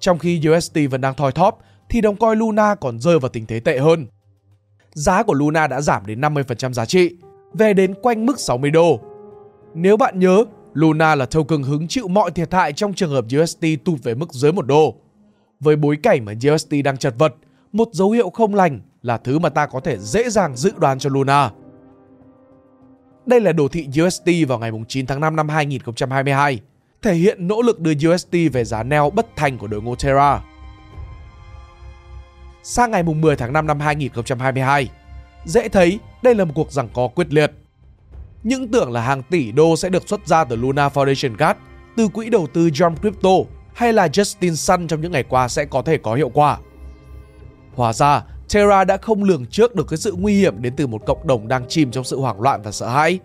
Trong 0.00 0.18
khi 0.18 0.42
UST 0.50 0.78
vẫn 0.90 1.00
đang 1.00 1.14
thoi 1.14 1.32
thóp, 1.32 1.58
thì 1.88 2.00
đồng 2.00 2.16
coi 2.16 2.36
Luna 2.36 2.74
còn 2.74 3.00
rơi 3.00 3.18
vào 3.18 3.28
tình 3.28 3.46
thế 3.46 3.60
tệ 3.60 3.78
hơn. 3.78 4.06
Giá 4.92 5.22
của 5.22 5.34
Luna 5.34 5.66
đã 5.66 5.80
giảm 5.80 6.06
đến 6.06 6.20
50% 6.20 6.72
giá 6.72 6.84
trị, 6.84 7.16
về 7.54 7.74
đến 7.74 7.94
quanh 8.02 8.26
mức 8.26 8.40
60 8.40 8.70
đô. 8.70 9.00
Nếu 9.74 9.96
bạn 9.96 10.18
nhớ, 10.18 10.44
Luna 10.74 11.14
là 11.14 11.26
token 11.26 11.62
hứng 11.62 11.88
chịu 11.88 12.08
mọi 12.08 12.30
thiệt 12.30 12.54
hại 12.54 12.72
trong 12.72 12.94
trường 12.94 13.10
hợp 13.10 13.24
UST 13.42 13.64
tụt 13.84 14.02
về 14.02 14.14
mức 14.14 14.32
dưới 14.32 14.52
1 14.52 14.66
đô. 14.66 14.94
Với 15.60 15.76
bối 15.76 15.96
cảnh 16.02 16.24
mà 16.24 16.32
UST 16.52 16.72
đang 16.84 16.96
chật 16.96 17.14
vật, 17.18 17.34
một 17.72 17.88
dấu 17.92 18.10
hiệu 18.10 18.30
không 18.30 18.54
lành 18.54 18.80
là 19.02 19.19
thứ 19.19 19.38
mà 19.38 19.49
ta 19.49 19.66
có 19.66 19.80
thể 19.80 19.99
dễ 19.99 20.30
dàng 20.30 20.57
dự 20.57 20.73
đoán 20.78 20.99
cho 20.99 21.11
Luna. 21.11 21.50
Đây 23.26 23.40
là 23.40 23.52
đồ 23.52 23.69
thị 23.69 23.88
USD 24.02 24.28
vào 24.49 24.59
ngày 24.59 24.71
9 24.88 25.07
tháng 25.07 25.21
5 25.21 25.37
năm 25.37 25.49
2022, 25.49 26.61
thể 27.02 27.14
hiện 27.14 27.49
nỗ 27.49 27.62
lực 27.62 27.80
đưa 27.80 27.92
USD 28.12 28.37
về 28.52 28.64
giá 28.64 28.83
neo 28.83 29.11
bất 29.11 29.26
thành 29.37 29.59
của 29.59 29.66
đội 29.66 29.83
ngũ 29.83 29.95
Terra. 29.97 30.40
Sang 32.62 32.90
ngày 32.90 33.02
10 33.02 33.37
tháng 33.37 33.52
5 33.52 33.66
năm 33.66 33.80
2022, 33.80 34.88
dễ 35.45 35.69
thấy 35.69 35.99
đây 36.23 36.35
là 36.35 36.45
một 36.45 36.52
cuộc 36.54 36.73
giằng 36.73 36.88
co 36.95 37.09
quyết 37.09 37.33
liệt. 37.33 37.52
Những 38.42 38.69
tưởng 38.69 38.92
là 38.92 39.00
hàng 39.00 39.23
tỷ 39.23 39.52
đô 39.52 39.76
sẽ 39.76 39.88
được 39.88 40.09
xuất 40.09 40.26
ra 40.26 40.45
từ 40.45 40.57
Luna 40.57 40.88
Foundation 40.88 41.37
Guard 41.38 41.61
từ 41.97 42.09
quỹ 42.09 42.30
đầu 42.30 42.47
tư 42.54 42.69
Jump 42.69 42.97
Crypto 42.97 43.30
hay 43.75 43.92
là 43.92 44.07
Justin 44.07 44.54
Sun 44.54 44.87
trong 44.87 45.00
những 45.00 45.12
ngày 45.12 45.23
qua 45.23 45.49
sẽ 45.49 45.64
có 45.64 45.83
thể 45.83 45.99
có 45.99 46.14
hiệu 46.14 46.28
quả. 46.28 46.59
Hóa 47.75 47.92
ra, 47.92 48.23
Terra 48.52 48.85
đã 48.85 48.97
không 48.97 49.25
lường 49.25 49.47
trước 49.47 49.75
được 49.75 49.88
cái 49.88 49.97
sự 49.97 50.14
nguy 50.19 50.35
hiểm 50.35 50.62
đến 50.62 50.76
từ 50.76 50.87
một 50.87 51.07
cộng 51.07 51.26
đồng 51.26 51.49
đang 51.49 51.69
chìm 51.69 51.90
trong 51.90 52.04
sự 52.04 52.21
hoảng 52.21 52.40
loạn 52.40 52.62
và 52.62 52.73
sợ 52.73 52.88
hãi. 52.88 53.19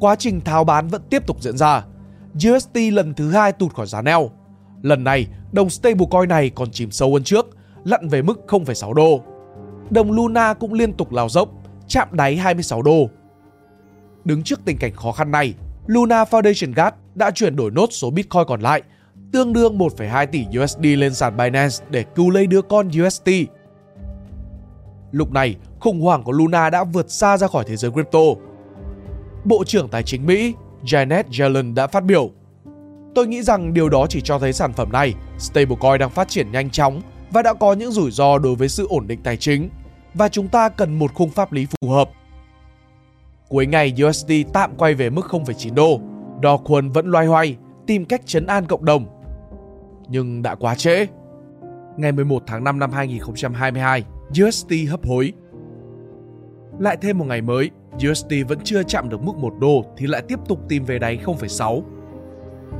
Quá 0.00 0.16
trình 0.16 0.40
tháo 0.40 0.64
bán 0.64 0.88
vẫn 0.88 1.02
tiếp 1.10 1.26
tục 1.26 1.42
diễn 1.42 1.56
ra. 1.56 1.84
UST 2.48 2.76
lần 2.92 3.14
thứ 3.14 3.30
hai 3.30 3.52
tụt 3.52 3.74
khỏi 3.74 3.86
giá 3.86 4.02
neo. 4.02 4.30
Lần 4.82 5.04
này, 5.04 5.26
đồng 5.52 5.70
stablecoin 5.70 6.28
này 6.28 6.50
còn 6.50 6.70
chìm 6.70 6.90
sâu 6.90 7.12
hơn 7.12 7.24
trước, 7.24 7.46
lặn 7.84 8.08
về 8.08 8.22
mức 8.22 8.40
0,6 8.46 8.92
đô. 8.92 9.20
Đồng 9.90 10.12
Luna 10.12 10.54
cũng 10.54 10.72
liên 10.72 10.92
tục 10.92 11.12
lao 11.12 11.28
dốc, 11.28 11.48
chạm 11.88 12.08
đáy 12.12 12.36
26 12.36 12.82
đô. 12.82 13.10
Đứng 14.24 14.42
trước 14.42 14.60
tình 14.64 14.78
cảnh 14.78 14.92
khó 14.92 15.12
khăn 15.12 15.30
này, 15.30 15.54
Luna 15.86 16.24
Foundation 16.24 16.72
Guard 16.74 16.96
đã 17.14 17.30
chuyển 17.30 17.56
đổi 17.56 17.70
nốt 17.70 17.86
số 17.90 18.10
Bitcoin 18.10 18.44
còn 18.46 18.60
lại, 18.60 18.82
tương 19.32 19.52
đương 19.52 19.78
1,2 19.78 20.26
tỷ 20.26 20.46
USD 20.62 20.84
lên 20.84 21.14
sàn 21.14 21.36
Binance 21.36 21.76
để 21.90 22.04
cứu 22.14 22.30
lấy 22.30 22.46
đứa 22.46 22.62
con 22.62 22.90
UST. 23.06 23.28
Lúc 25.14 25.32
này, 25.32 25.56
khủng 25.80 26.00
hoảng 26.00 26.22
của 26.22 26.32
Luna 26.32 26.70
đã 26.70 26.84
vượt 26.84 27.10
xa 27.10 27.36
ra 27.36 27.46
khỏi 27.46 27.64
thế 27.66 27.76
giới 27.76 27.90
crypto. 27.90 28.20
Bộ 29.44 29.64
trưởng 29.64 29.88
Tài 29.88 30.02
chính 30.02 30.26
Mỹ 30.26 30.54
Janet 30.84 31.24
Yellen 31.38 31.74
đã 31.74 31.86
phát 31.86 32.04
biểu 32.04 32.30
Tôi 33.14 33.26
nghĩ 33.26 33.42
rằng 33.42 33.74
điều 33.74 33.88
đó 33.88 34.06
chỉ 34.08 34.20
cho 34.20 34.38
thấy 34.38 34.52
sản 34.52 34.72
phẩm 34.72 34.92
này, 34.92 35.14
stablecoin 35.38 35.98
đang 35.98 36.10
phát 36.10 36.28
triển 36.28 36.52
nhanh 36.52 36.70
chóng 36.70 37.00
và 37.30 37.42
đã 37.42 37.54
có 37.54 37.72
những 37.72 37.92
rủi 37.92 38.10
ro 38.10 38.38
đối 38.38 38.54
với 38.54 38.68
sự 38.68 38.86
ổn 38.88 39.06
định 39.06 39.20
tài 39.22 39.36
chính 39.36 39.68
và 40.14 40.28
chúng 40.28 40.48
ta 40.48 40.68
cần 40.68 40.98
một 40.98 41.14
khung 41.14 41.30
pháp 41.30 41.52
lý 41.52 41.66
phù 41.66 41.90
hợp. 41.90 42.10
Cuối 43.48 43.66
ngày 43.66 43.94
USD 44.06 44.32
tạm 44.52 44.76
quay 44.76 44.94
về 44.94 45.10
mức 45.10 45.26
0,9 45.30 45.74
đô, 45.74 46.00
đo 46.40 46.56
quân 46.56 46.90
vẫn 46.92 47.06
loay 47.06 47.26
hoay 47.26 47.56
tìm 47.86 48.04
cách 48.04 48.22
chấn 48.26 48.46
an 48.46 48.66
cộng 48.66 48.84
đồng. 48.84 49.06
Nhưng 50.08 50.42
đã 50.42 50.54
quá 50.54 50.74
trễ. 50.74 51.06
Ngày 51.96 52.12
11 52.12 52.42
tháng 52.46 52.64
5 52.64 52.78
năm 52.78 52.92
2022, 52.92 54.04
USD 54.30 54.72
hấp 54.90 55.06
hối. 55.06 55.32
Lại 56.78 56.96
thêm 57.00 57.18
một 57.18 57.24
ngày 57.24 57.42
mới, 57.42 57.70
USD 58.10 58.32
vẫn 58.48 58.58
chưa 58.64 58.82
chạm 58.82 59.08
được 59.08 59.22
mức 59.22 59.36
1 59.36 59.52
đô 59.60 59.84
thì 59.96 60.06
lại 60.06 60.22
tiếp 60.28 60.38
tục 60.48 60.60
tìm 60.68 60.84
về 60.84 60.98
đáy 60.98 61.18
0,6. 61.24 61.82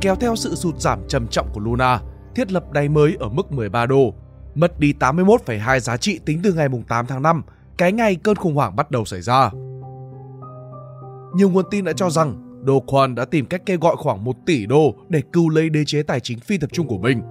Kéo 0.01 0.15
theo 0.15 0.37
sự 0.37 0.55
sụt 0.55 0.81
giảm 0.81 0.99
trầm 1.09 1.27
trọng 1.29 1.49
của 1.53 1.61
Luna, 1.61 2.01
thiết 2.35 2.53
lập 2.53 2.73
đáy 2.73 2.89
mới 2.89 3.17
ở 3.21 3.29
mức 3.29 3.53
13 3.53 3.87
đô, 3.87 4.15
mất 4.55 4.81
đi 4.81 4.95
81,2 5.01 5.79
giá 5.79 5.97
trị 5.97 6.21
tính 6.27 6.41
từ 6.43 6.53
ngày 6.53 6.69
8 6.89 7.07
tháng 7.07 7.23
5, 7.23 7.43
cái 7.79 7.93
ngày 7.93 8.17
cơn 8.17 8.37
khủng 8.37 8.55
hoảng 8.55 8.77
bắt 8.77 8.91
đầu 8.91 9.05
xảy 9.05 9.23
ra. 9.23 9.51
Nhiều 11.35 11.51
nguồn 11.51 11.65
tin 11.71 11.85
đã 11.85 11.93
cho 11.93 12.11
rằng 12.11 12.45
Do 12.67 12.73
Kwon 12.73 13.15
đã 13.15 13.25
tìm 13.25 13.47
cách 13.47 13.63
kêu 13.67 13.79
gọi 13.81 13.97
khoảng 13.97 14.25
1 14.25 14.37
tỷ 14.47 14.67
đô 14.67 14.95
để 15.09 15.23
cứu 15.33 15.49
lấy 15.49 15.71
đế 15.71 15.85
chế 15.87 16.03
tài 16.03 16.21
chính 16.21 16.39
phi 16.39 16.59
tập 16.59 16.71
trung 16.73 16.87
của 16.87 16.99
mình. 16.99 17.23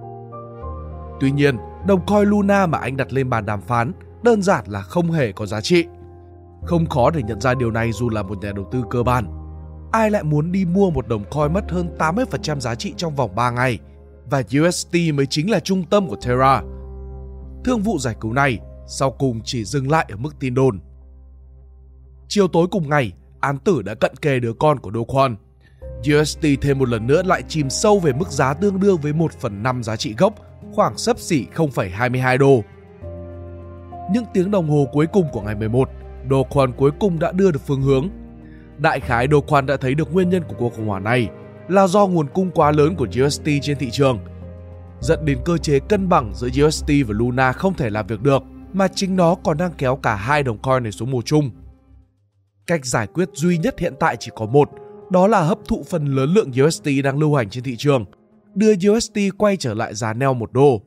Tuy 1.20 1.30
nhiên, 1.30 1.56
đồng 1.86 2.06
coin 2.06 2.28
Luna 2.28 2.66
mà 2.66 2.78
anh 2.78 2.96
đặt 2.96 3.12
lên 3.12 3.30
bàn 3.30 3.46
đàm 3.46 3.60
phán 3.60 3.92
đơn 4.22 4.42
giản 4.42 4.64
là 4.66 4.82
không 4.82 5.10
hề 5.10 5.32
có 5.32 5.46
giá 5.46 5.60
trị. 5.60 5.84
Không 6.62 6.86
khó 6.86 7.10
để 7.10 7.22
nhận 7.22 7.40
ra 7.40 7.54
điều 7.54 7.70
này 7.70 7.92
dù 7.92 8.10
là 8.10 8.22
một 8.22 8.42
nhà 8.42 8.52
đầu 8.52 8.68
tư 8.72 8.84
cơ 8.90 9.02
bản. 9.02 9.26
Ai 9.92 10.10
lại 10.10 10.22
muốn 10.22 10.52
đi 10.52 10.64
mua 10.64 10.90
một 10.90 11.08
đồng 11.08 11.24
coin 11.30 11.52
mất 11.52 11.70
hơn 11.70 11.88
80% 11.98 12.60
giá 12.60 12.74
trị 12.74 12.94
trong 12.96 13.14
vòng 13.14 13.34
3 13.34 13.50
ngày 13.50 13.78
và 14.30 14.42
UST 14.60 14.94
mới 15.14 15.26
chính 15.26 15.50
là 15.50 15.60
trung 15.60 15.84
tâm 15.90 16.08
của 16.08 16.16
Terra. 16.16 16.62
Thương 17.64 17.80
vụ 17.82 17.98
giải 17.98 18.16
cứu 18.20 18.32
này 18.32 18.58
sau 18.86 19.10
cùng 19.10 19.40
chỉ 19.44 19.64
dừng 19.64 19.90
lại 19.90 20.06
ở 20.10 20.16
mức 20.16 20.34
tin 20.40 20.54
đồn. 20.54 20.80
Chiều 22.28 22.48
tối 22.48 22.66
cùng 22.70 22.88
ngày, 22.88 23.12
án 23.40 23.58
tử 23.58 23.82
đã 23.82 23.94
cận 23.94 24.16
kề 24.16 24.40
đứa 24.40 24.52
con 24.52 24.78
của 24.78 24.90
Doquan. 24.94 25.36
UST 26.14 26.46
thêm 26.60 26.78
một 26.78 26.88
lần 26.88 27.06
nữa 27.06 27.22
lại 27.22 27.42
chìm 27.48 27.70
sâu 27.70 27.98
về 27.98 28.12
mức 28.12 28.28
giá 28.28 28.54
tương 28.54 28.80
đương 28.80 28.96
với 28.96 29.12
1 29.12 29.32
phần 29.32 29.62
5 29.62 29.82
giá 29.82 29.96
trị 29.96 30.14
gốc, 30.18 30.34
khoảng 30.74 30.98
sấp 30.98 31.18
xỉ 31.18 31.46
0,22 31.54 32.38
đô. 32.38 32.62
Những 34.12 34.24
tiếng 34.34 34.50
đồng 34.50 34.70
hồ 34.70 34.86
cuối 34.92 35.06
cùng 35.06 35.26
của 35.32 35.40
ngày 35.40 35.54
11, 35.54 35.90
đô 36.28 36.44
quan 36.44 36.72
cuối 36.72 36.90
cùng 37.00 37.18
đã 37.18 37.32
đưa 37.32 37.50
được 37.50 37.60
phương 37.66 37.82
hướng. 37.82 38.08
Đại 38.78 39.00
khái 39.00 39.26
đô 39.26 39.40
quan 39.40 39.66
đã 39.66 39.76
thấy 39.76 39.94
được 39.94 40.12
nguyên 40.12 40.30
nhân 40.30 40.42
của 40.48 40.54
cuộc 40.58 40.74
khủng 40.76 40.86
hoảng 40.86 41.04
này 41.04 41.28
là 41.68 41.86
do 41.86 42.06
nguồn 42.06 42.26
cung 42.28 42.50
quá 42.50 42.70
lớn 42.70 42.94
của 42.96 43.06
GST 43.12 43.44
trên 43.62 43.78
thị 43.78 43.90
trường, 43.90 44.18
dẫn 45.00 45.24
đến 45.24 45.38
cơ 45.44 45.58
chế 45.58 45.78
cân 45.88 46.08
bằng 46.08 46.32
giữa 46.34 46.48
GST 46.48 46.86
và 46.86 47.14
Luna 47.14 47.52
không 47.52 47.74
thể 47.74 47.90
làm 47.90 48.06
việc 48.06 48.22
được, 48.22 48.42
mà 48.72 48.88
chính 48.88 49.16
nó 49.16 49.34
còn 49.34 49.56
đang 49.56 49.72
kéo 49.78 49.96
cả 49.96 50.14
hai 50.14 50.42
đồng 50.42 50.58
coin 50.58 50.82
này 50.82 50.92
xuống 50.92 51.10
mùa 51.10 51.22
chung. 51.22 51.50
Cách 52.66 52.86
giải 52.86 53.06
quyết 53.06 53.28
duy 53.32 53.58
nhất 53.58 53.78
hiện 53.78 53.94
tại 54.00 54.16
chỉ 54.20 54.30
có 54.36 54.46
một, 54.46 54.70
đó 55.10 55.26
là 55.26 55.40
hấp 55.40 55.58
thụ 55.68 55.84
phần 55.88 56.06
lớn 56.06 56.34
lượng 56.34 56.50
USD 56.66 56.88
đang 57.04 57.18
lưu 57.18 57.34
hành 57.34 57.50
trên 57.50 57.64
thị 57.64 57.76
trường, 57.76 58.04
đưa 58.56 58.74
USD 58.90 59.18
quay 59.38 59.56
trở 59.56 59.74
lại 59.74 59.94
giá 59.94 60.12
neo 60.12 60.34
một 60.34 60.52
đô. 60.52 60.82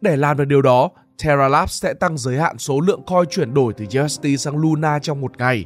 Để 0.00 0.16
làm 0.16 0.36
được 0.36 0.44
điều 0.44 0.62
đó, 0.62 0.90
Terra 1.24 1.48
Labs 1.48 1.82
sẽ 1.82 1.94
tăng 1.94 2.18
giới 2.18 2.38
hạn 2.38 2.58
số 2.58 2.80
lượng 2.80 3.02
coin 3.06 3.28
chuyển 3.30 3.54
đổi 3.54 3.72
từ 3.72 3.84
USD 4.04 4.26
sang 4.38 4.56
Luna 4.56 4.98
trong 4.98 5.20
một 5.20 5.38
ngày. 5.38 5.64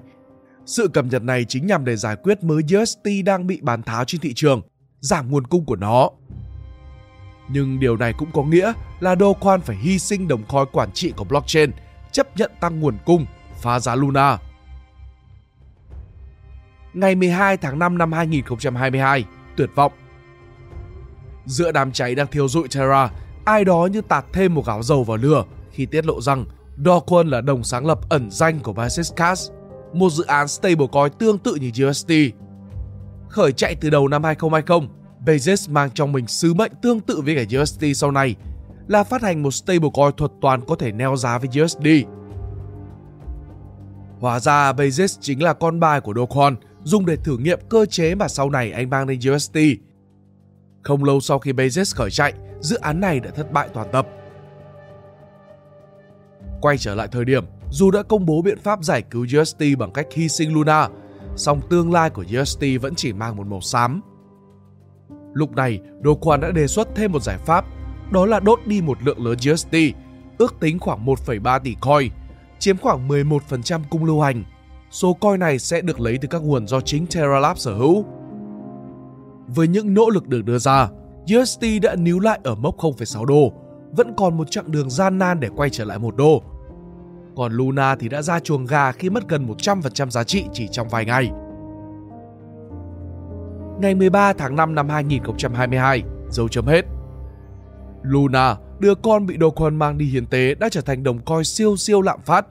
Sự 0.66 0.88
cập 0.88 1.04
nhật 1.04 1.22
này 1.22 1.44
chính 1.48 1.66
nhằm 1.66 1.84
để 1.84 1.96
giải 1.96 2.16
quyết 2.16 2.44
mới 2.44 2.62
UST 2.80 3.08
đang 3.24 3.46
bị 3.46 3.60
bán 3.62 3.82
tháo 3.82 4.04
trên 4.04 4.20
thị 4.20 4.32
trường, 4.34 4.62
giảm 5.00 5.30
nguồn 5.30 5.46
cung 5.46 5.64
của 5.64 5.76
nó. 5.76 6.10
Nhưng 7.48 7.80
điều 7.80 7.96
này 7.96 8.12
cũng 8.18 8.28
có 8.32 8.42
nghĩa 8.42 8.72
là 9.00 9.14
đô 9.14 9.36
Kwon 9.40 9.60
phải 9.60 9.76
hy 9.76 9.98
sinh 9.98 10.28
đồng 10.28 10.42
coin 10.44 10.66
quản 10.72 10.92
trị 10.92 11.12
của 11.16 11.24
blockchain, 11.24 11.70
chấp 12.12 12.36
nhận 12.36 12.50
tăng 12.60 12.80
nguồn 12.80 12.98
cung, 13.04 13.26
phá 13.62 13.80
giá 13.80 13.94
Luna. 13.94 14.38
Ngày 16.92 17.14
12 17.14 17.56
tháng 17.56 17.78
5 17.78 17.98
năm 17.98 18.12
2022, 18.12 19.24
tuyệt 19.56 19.70
vọng. 19.74 19.92
Giữa 21.46 21.72
đám 21.72 21.92
cháy 21.92 22.14
đang 22.14 22.26
thiêu 22.26 22.48
rụi 22.48 22.68
Terra, 22.68 23.10
ai 23.44 23.64
đó 23.64 23.88
như 23.92 24.00
tạt 24.00 24.24
thêm 24.32 24.54
một 24.54 24.66
gáo 24.66 24.82
dầu 24.82 25.04
vào 25.04 25.16
lửa 25.16 25.44
khi 25.70 25.86
tiết 25.86 26.06
lộ 26.06 26.20
rằng 26.20 26.44
Dogecoin 26.84 27.28
là 27.28 27.40
đồng 27.40 27.64
sáng 27.64 27.86
lập 27.86 28.08
ẩn 28.08 28.30
danh 28.30 28.60
của 28.60 28.72
Basis 28.72 29.12
Cash, 29.16 29.52
một 29.92 30.10
dự 30.10 30.24
án 30.24 30.48
stablecoin 30.48 31.12
tương 31.18 31.38
tự 31.38 31.54
như 31.54 31.88
USD. 31.88 32.12
Khởi 33.28 33.52
chạy 33.52 33.74
từ 33.74 33.90
đầu 33.90 34.08
năm 34.08 34.24
2020, 34.24 34.88
Bezos 35.26 35.72
mang 35.72 35.90
trong 35.90 36.12
mình 36.12 36.26
sứ 36.26 36.54
mệnh 36.54 36.72
tương 36.82 37.00
tự 37.00 37.20
với 37.20 37.36
cả 37.36 37.60
USD 37.60 37.84
sau 37.94 38.10
này 38.10 38.36
là 38.88 39.04
phát 39.04 39.22
hành 39.22 39.42
một 39.42 39.50
stablecoin 39.50 40.16
thuật 40.16 40.30
toán 40.40 40.64
có 40.64 40.74
thể 40.74 40.92
neo 40.92 41.16
giá 41.16 41.38
với 41.38 41.64
USD. 41.64 41.86
Hóa 44.20 44.40
ra 44.40 44.72
Bezos 44.72 45.18
chính 45.20 45.42
là 45.42 45.52
con 45.52 45.80
bài 45.80 46.00
của 46.00 46.14
Dogecoin 46.16 46.56
dùng 46.82 47.06
để 47.06 47.16
thử 47.16 47.38
nghiệm 47.38 47.58
cơ 47.68 47.86
chế 47.86 48.14
mà 48.14 48.28
sau 48.28 48.50
này 48.50 48.72
anh 48.72 48.90
mang 48.90 49.08
lên 49.08 49.18
USD. 49.34 49.58
Không 50.82 51.04
lâu 51.04 51.20
sau 51.20 51.38
khi 51.38 51.52
Bezos 51.52 51.96
khởi 51.96 52.10
chạy, 52.10 52.32
dự 52.60 52.76
án 52.76 53.00
này 53.00 53.20
đã 53.20 53.30
thất 53.30 53.52
bại 53.52 53.68
toàn 53.74 53.88
tập. 53.92 54.08
Quay 56.60 56.78
trở 56.78 56.94
lại 56.94 57.08
thời 57.12 57.24
điểm, 57.24 57.44
dù 57.70 57.90
đã 57.90 58.02
công 58.02 58.26
bố 58.26 58.42
biện 58.42 58.58
pháp 58.58 58.84
giải 58.84 59.02
cứu 59.02 59.26
UST 59.40 59.62
bằng 59.78 59.92
cách 59.92 60.06
hy 60.12 60.28
sinh 60.28 60.54
Luna, 60.54 60.88
song 61.36 61.60
tương 61.70 61.92
lai 61.92 62.10
của 62.10 62.24
UST 62.40 62.62
vẫn 62.80 62.94
chỉ 62.94 63.12
mang 63.12 63.36
một 63.36 63.46
màu 63.46 63.60
xám. 63.60 64.00
Lúc 65.32 65.56
này, 65.56 65.80
Doquan 66.04 66.40
đã 66.40 66.50
đề 66.50 66.66
xuất 66.66 66.88
thêm 66.94 67.12
một 67.12 67.22
giải 67.22 67.38
pháp, 67.38 67.64
đó 68.10 68.26
là 68.26 68.40
đốt 68.40 68.60
đi 68.66 68.80
một 68.80 68.98
lượng 69.02 69.26
lớn 69.26 69.36
UST, 69.52 69.76
ước 70.38 70.54
tính 70.60 70.78
khoảng 70.78 71.06
1,3 71.06 71.60
tỷ 71.60 71.76
coin, 71.80 72.12
chiếm 72.58 72.76
khoảng 72.76 73.08
11% 73.08 73.80
cung 73.90 74.04
lưu 74.04 74.20
hành. 74.20 74.44
Số 74.90 75.14
coin 75.14 75.40
này 75.40 75.58
sẽ 75.58 75.80
được 75.80 76.00
lấy 76.00 76.18
từ 76.18 76.28
các 76.28 76.42
nguồn 76.42 76.66
do 76.66 76.80
chính 76.80 77.06
Terra 77.06 77.38
Lab 77.38 77.58
sở 77.58 77.74
hữu. 77.74 78.04
Với 79.54 79.68
những 79.68 79.94
nỗ 79.94 80.10
lực 80.10 80.28
được 80.28 80.44
đưa 80.44 80.58
ra, 80.58 80.88
USD 81.38 81.64
đã 81.82 81.94
níu 81.94 82.20
lại 82.20 82.40
ở 82.44 82.54
mốc 82.54 82.76
0,6 82.76 83.24
đô, 83.24 83.52
vẫn 83.90 84.14
còn 84.16 84.36
một 84.36 84.50
chặng 84.50 84.70
đường 84.70 84.90
gian 84.90 85.18
nan 85.18 85.40
để 85.40 85.48
quay 85.56 85.70
trở 85.70 85.84
lại 85.84 85.98
một 85.98 86.16
đô. 86.16 86.42
Còn 87.36 87.52
Luna 87.52 87.96
thì 87.96 88.08
đã 88.08 88.22
ra 88.22 88.40
chuồng 88.40 88.66
gà 88.66 88.92
khi 88.92 89.10
mất 89.10 89.28
gần 89.28 89.46
100% 89.46 90.10
giá 90.10 90.24
trị 90.24 90.44
chỉ 90.52 90.68
trong 90.68 90.88
vài 90.88 91.04
ngày. 91.04 91.30
Ngày 93.80 93.94
13 93.94 94.32
tháng 94.32 94.56
5 94.56 94.74
năm 94.74 94.88
2022, 94.88 96.02
dấu 96.30 96.48
chấm 96.48 96.66
hết. 96.66 96.84
Luna, 98.02 98.56
đứa 98.78 98.94
con 98.94 99.26
bị 99.26 99.36
đồ 99.36 99.50
con 99.50 99.76
mang 99.76 99.98
đi 99.98 100.06
hiến 100.06 100.26
tế 100.26 100.54
đã 100.54 100.68
trở 100.68 100.80
thành 100.80 101.02
đồng 101.02 101.18
coin 101.18 101.44
siêu 101.44 101.76
siêu 101.76 102.02
lạm 102.02 102.20
phát. 102.22 102.46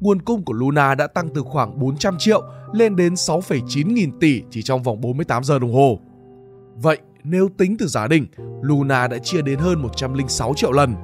Nguồn 0.00 0.22
cung 0.22 0.44
của 0.44 0.52
Luna 0.52 0.94
đã 0.94 1.06
tăng 1.06 1.28
từ 1.34 1.42
khoảng 1.42 1.78
400 1.78 2.18
triệu 2.18 2.42
lên 2.72 2.96
đến 2.96 3.14
6,9 3.14 3.92
nghìn 3.92 4.18
tỷ 4.18 4.42
chỉ 4.50 4.62
trong 4.62 4.82
vòng 4.82 5.00
48 5.00 5.44
giờ 5.44 5.58
đồng 5.58 5.74
hồ. 5.74 5.98
Vậy, 6.74 6.98
nếu 7.24 7.48
tính 7.58 7.76
từ 7.78 7.86
giá 7.86 8.06
đỉnh, 8.06 8.26
Luna 8.62 9.08
đã 9.08 9.18
chia 9.18 9.42
đến 9.42 9.58
hơn 9.58 9.82
106 9.82 10.54
triệu 10.56 10.72
lần. 10.72 10.94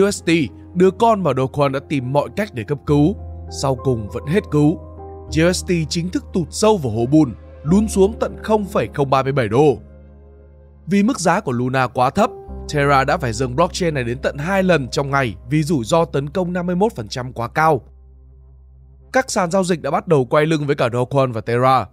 UST, 0.00 0.30
đứa 0.74 0.90
con 0.90 1.22
mà 1.22 1.30
Dokwon 1.30 1.72
đã 1.72 1.80
tìm 1.88 2.12
mọi 2.12 2.28
cách 2.36 2.54
để 2.54 2.62
cấp 2.62 2.78
cứu, 2.86 3.16
sau 3.62 3.74
cùng 3.74 4.08
vẫn 4.12 4.26
hết 4.26 4.44
cứu. 4.50 4.78
UST 5.48 5.70
chính 5.88 6.08
thức 6.08 6.24
tụt 6.32 6.46
sâu 6.50 6.76
vào 6.76 6.92
hố 6.92 7.06
bùn, 7.06 7.34
lún 7.62 7.88
xuống 7.88 8.14
tận 8.20 8.36
0,037 8.42 9.48
đô. 9.48 9.78
Vì 10.86 11.02
mức 11.02 11.20
giá 11.20 11.40
của 11.40 11.52
Luna 11.52 11.86
quá 11.86 12.10
thấp, 12.10 12.30
Terra 12.68 13.04
đã 13.04 13.16
phải 13.16 13.32
dừng 13.32 13.56
blockchain 13.56 13.94
này 13.94 14.04
đến 14.04 14.18
tận 14.22 14.36
2 14.38 14.62
lần 14.62 14.88
trong 14.88 15.10
ngày 15.10 15.34
vì 15.50 15.62
rủi 15.62 15.84
ro 15.84 16.04
tấn 16.04 16.30
công 16.30 16.52
51% 16.52 17.32
quá 17.32 17.48
cao. 17.48 17.80
Các 19.12 19.30
sàn 19.30 19.50
giao 19.50 19.64
dịch 19.64 19.82
đã 19.82 19.90
bắt 19.90 20.08
đầu 20.08 20.24
quay 20.24 20.46
lưng 20.46 20.66
với 20.66 20.76
cả 20.76 20.88
Dogecoin 20.92 21.32
và 21.32 21.40
Terra. 21.40 21.86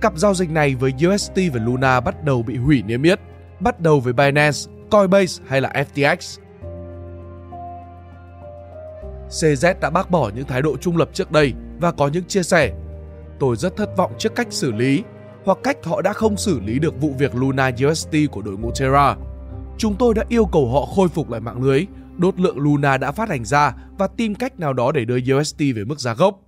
Cặp 0.00 0.18
giao 0.18 0.34
dịch 0.34 0.50
này 0.50 0.74
với 0.74 0.92
UST 1.08 1.34
và 1.52 1.60
Luna 1.64 2.00
bắt 2.00 2.24
đầu 2.24 2.42
bị 2.42 2.56
hủy 2.56 2.82
niêm 2.82 3.02
yết, 3.02 3.20
bắt 3.60 3.80
đầu 3.80 4.00
với 4.00 4.12
Binance, 4.12 4.58
Coinbase 4.90 5.42
hay 5.46 5.60
là 5.60 5.72
FTX. 5.94 6.38
CZ 9.28 9.74
đã 9.80 9.90
bác 9.90 10.10
bỏ 10.10 10.30
những 10.34 10.44
thái 10.44 10.62
độ 10.62 10.76
trung 10.76 10.96
lập 10.96 11.08
trước 11.12 11.32
đây 11.32 11.52
và 11.80 11.92
có 11.92 12.08
những 12.08 12.24
chia 12.24 12.42
sẻ. 12.42 12.72
Tôi 13.38 13.56
rất 13.56 13.76
thất 13.76 13.96
vọng 13.96 14.12
trước 14.18 14.34
cách 14.34 14.46
xử 14.50 14.72
lý 14.72 15.02
hoặc 15.44 15.58
cách 15.62 15.76
họ 15.84 16.02
đã 16.02 16.12
không 16.12 16.36
xử 16.36 16.60
lý 16.60 16.78
được 16.78 17.00
vụ 17.00 17.14
việc 17.18 17.34
Luna 17.34 17.70
UST 17.86 18.16
của 18.30 18.42
đội 18.42 18.56
ngũ 18.56 18.70
Terra. 18.70 19.16
Chúng 19.78 19.96
tôi 19.98 20.14
đã 20.14 20.24
yêu 20.28 20.46
cầu 20.52 20.68
họ 20.68 20.86
khôi 20.96 21.08
phục 21.08 21.30
lại 21.30 21.40
mạng 21.40 21.62
lưới, 21.62 21.86
đốt 22.18 22.40
lượng 22.40 22.58
Luna 22.58 22.98
đã 22.98 23.12
phát 23.12 23.28
hành 23.28 23.44
ra 23.44 23.74
và 23.98 24.06
tìm 24.06 24.34
cách 24.34 24.60
nào 24.60 24.72
đó 24.72 24.92
để 24.92 25.04
đưa 25.04 25.18
UST 25.38 25.58
về 25.58 25.84
mức 25.84 26.00
giá 26.00 26.14
gốc. 26.14 26.40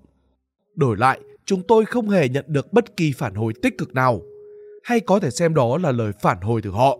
Đổi 0.74 0.96
lại, 0.96 1.20
chúng 1.44 1.62
tôi 1.68 1.84
không 1.84 2.08
hề 2.08 2.28
nhận 2.28 2.44
được 2.48 2.72
bất 2.72 2.96
kỳ 2.96 3.12
phản 3.12 3.34
hồi 3.34 3.52
tích 3.62 3.78
cực 3.78 3.94
nào, 3.94 4.20
hay 4.84 5.00
có 5.00 5.20
thể 5.20 5.30
xem 5.30 5.54
đó 5.54 5.78
là 5.78 5.92
lời 5.92 6.12
phản 6.22 6.40
hồi 6.40 6.60
từ 6.62 6.70
họ. 6.70 6.98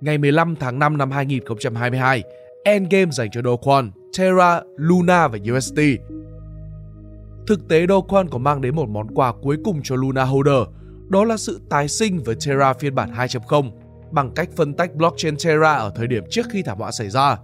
Ngày 0.00 0.18
15 0.18 0.56
tháng 0.56 0.78
5 0.78 0.98
năm 0.98 1.10
2022, 1.10 2.22
Endgame 2.64 3.10
dành 3.10 3.30
cho 3.30 3.42
Doquan, 3.42 3.90
Terra, 4.18 4.60
Luna 4.76 5.28
và 5.28 5.38
UST. 5.56 5.78
Thực 7.46 7.68
tế 7.68 7.86
Doquan 7.86 8.28
có 8.28 8.38
mang 8.38 8.60
đến 8.60 8.74
một 8.74 8.88
món 8.88 9.14
quà 9.14 9.32
cuối 9.42 9.56
cùng 9.64 9.80
cho 9.82 9.96
Luna 9.96 10.24
Holder, 10.24 10.62
đó 11.08 11.24
là 11.24 11.36
sự 11.36 11.60
tái 11.70 11.88
sinh 11.88 12.22
với 12.22 12.36
Terra 12.46 12.72
phiên 12.72 12.94
bản 12.94 13.12
2.0 13.12 13.70
bằng 14.12 14.30
cách 14.34 14.48
phân 14.56 14.74
tách 14.74 14.94
blockchain 14.94 15.36
Terra 15.36 15.74
ở 15.74 15.92
thời 15.94 16.06
điểm 16.06 16.24
trước 16.30 16.46
khi 16.50 16.62
thảm 16.62 16.78
họa 16.78 16.90
xảy 16.90 17.10
ra. 17.10 17.38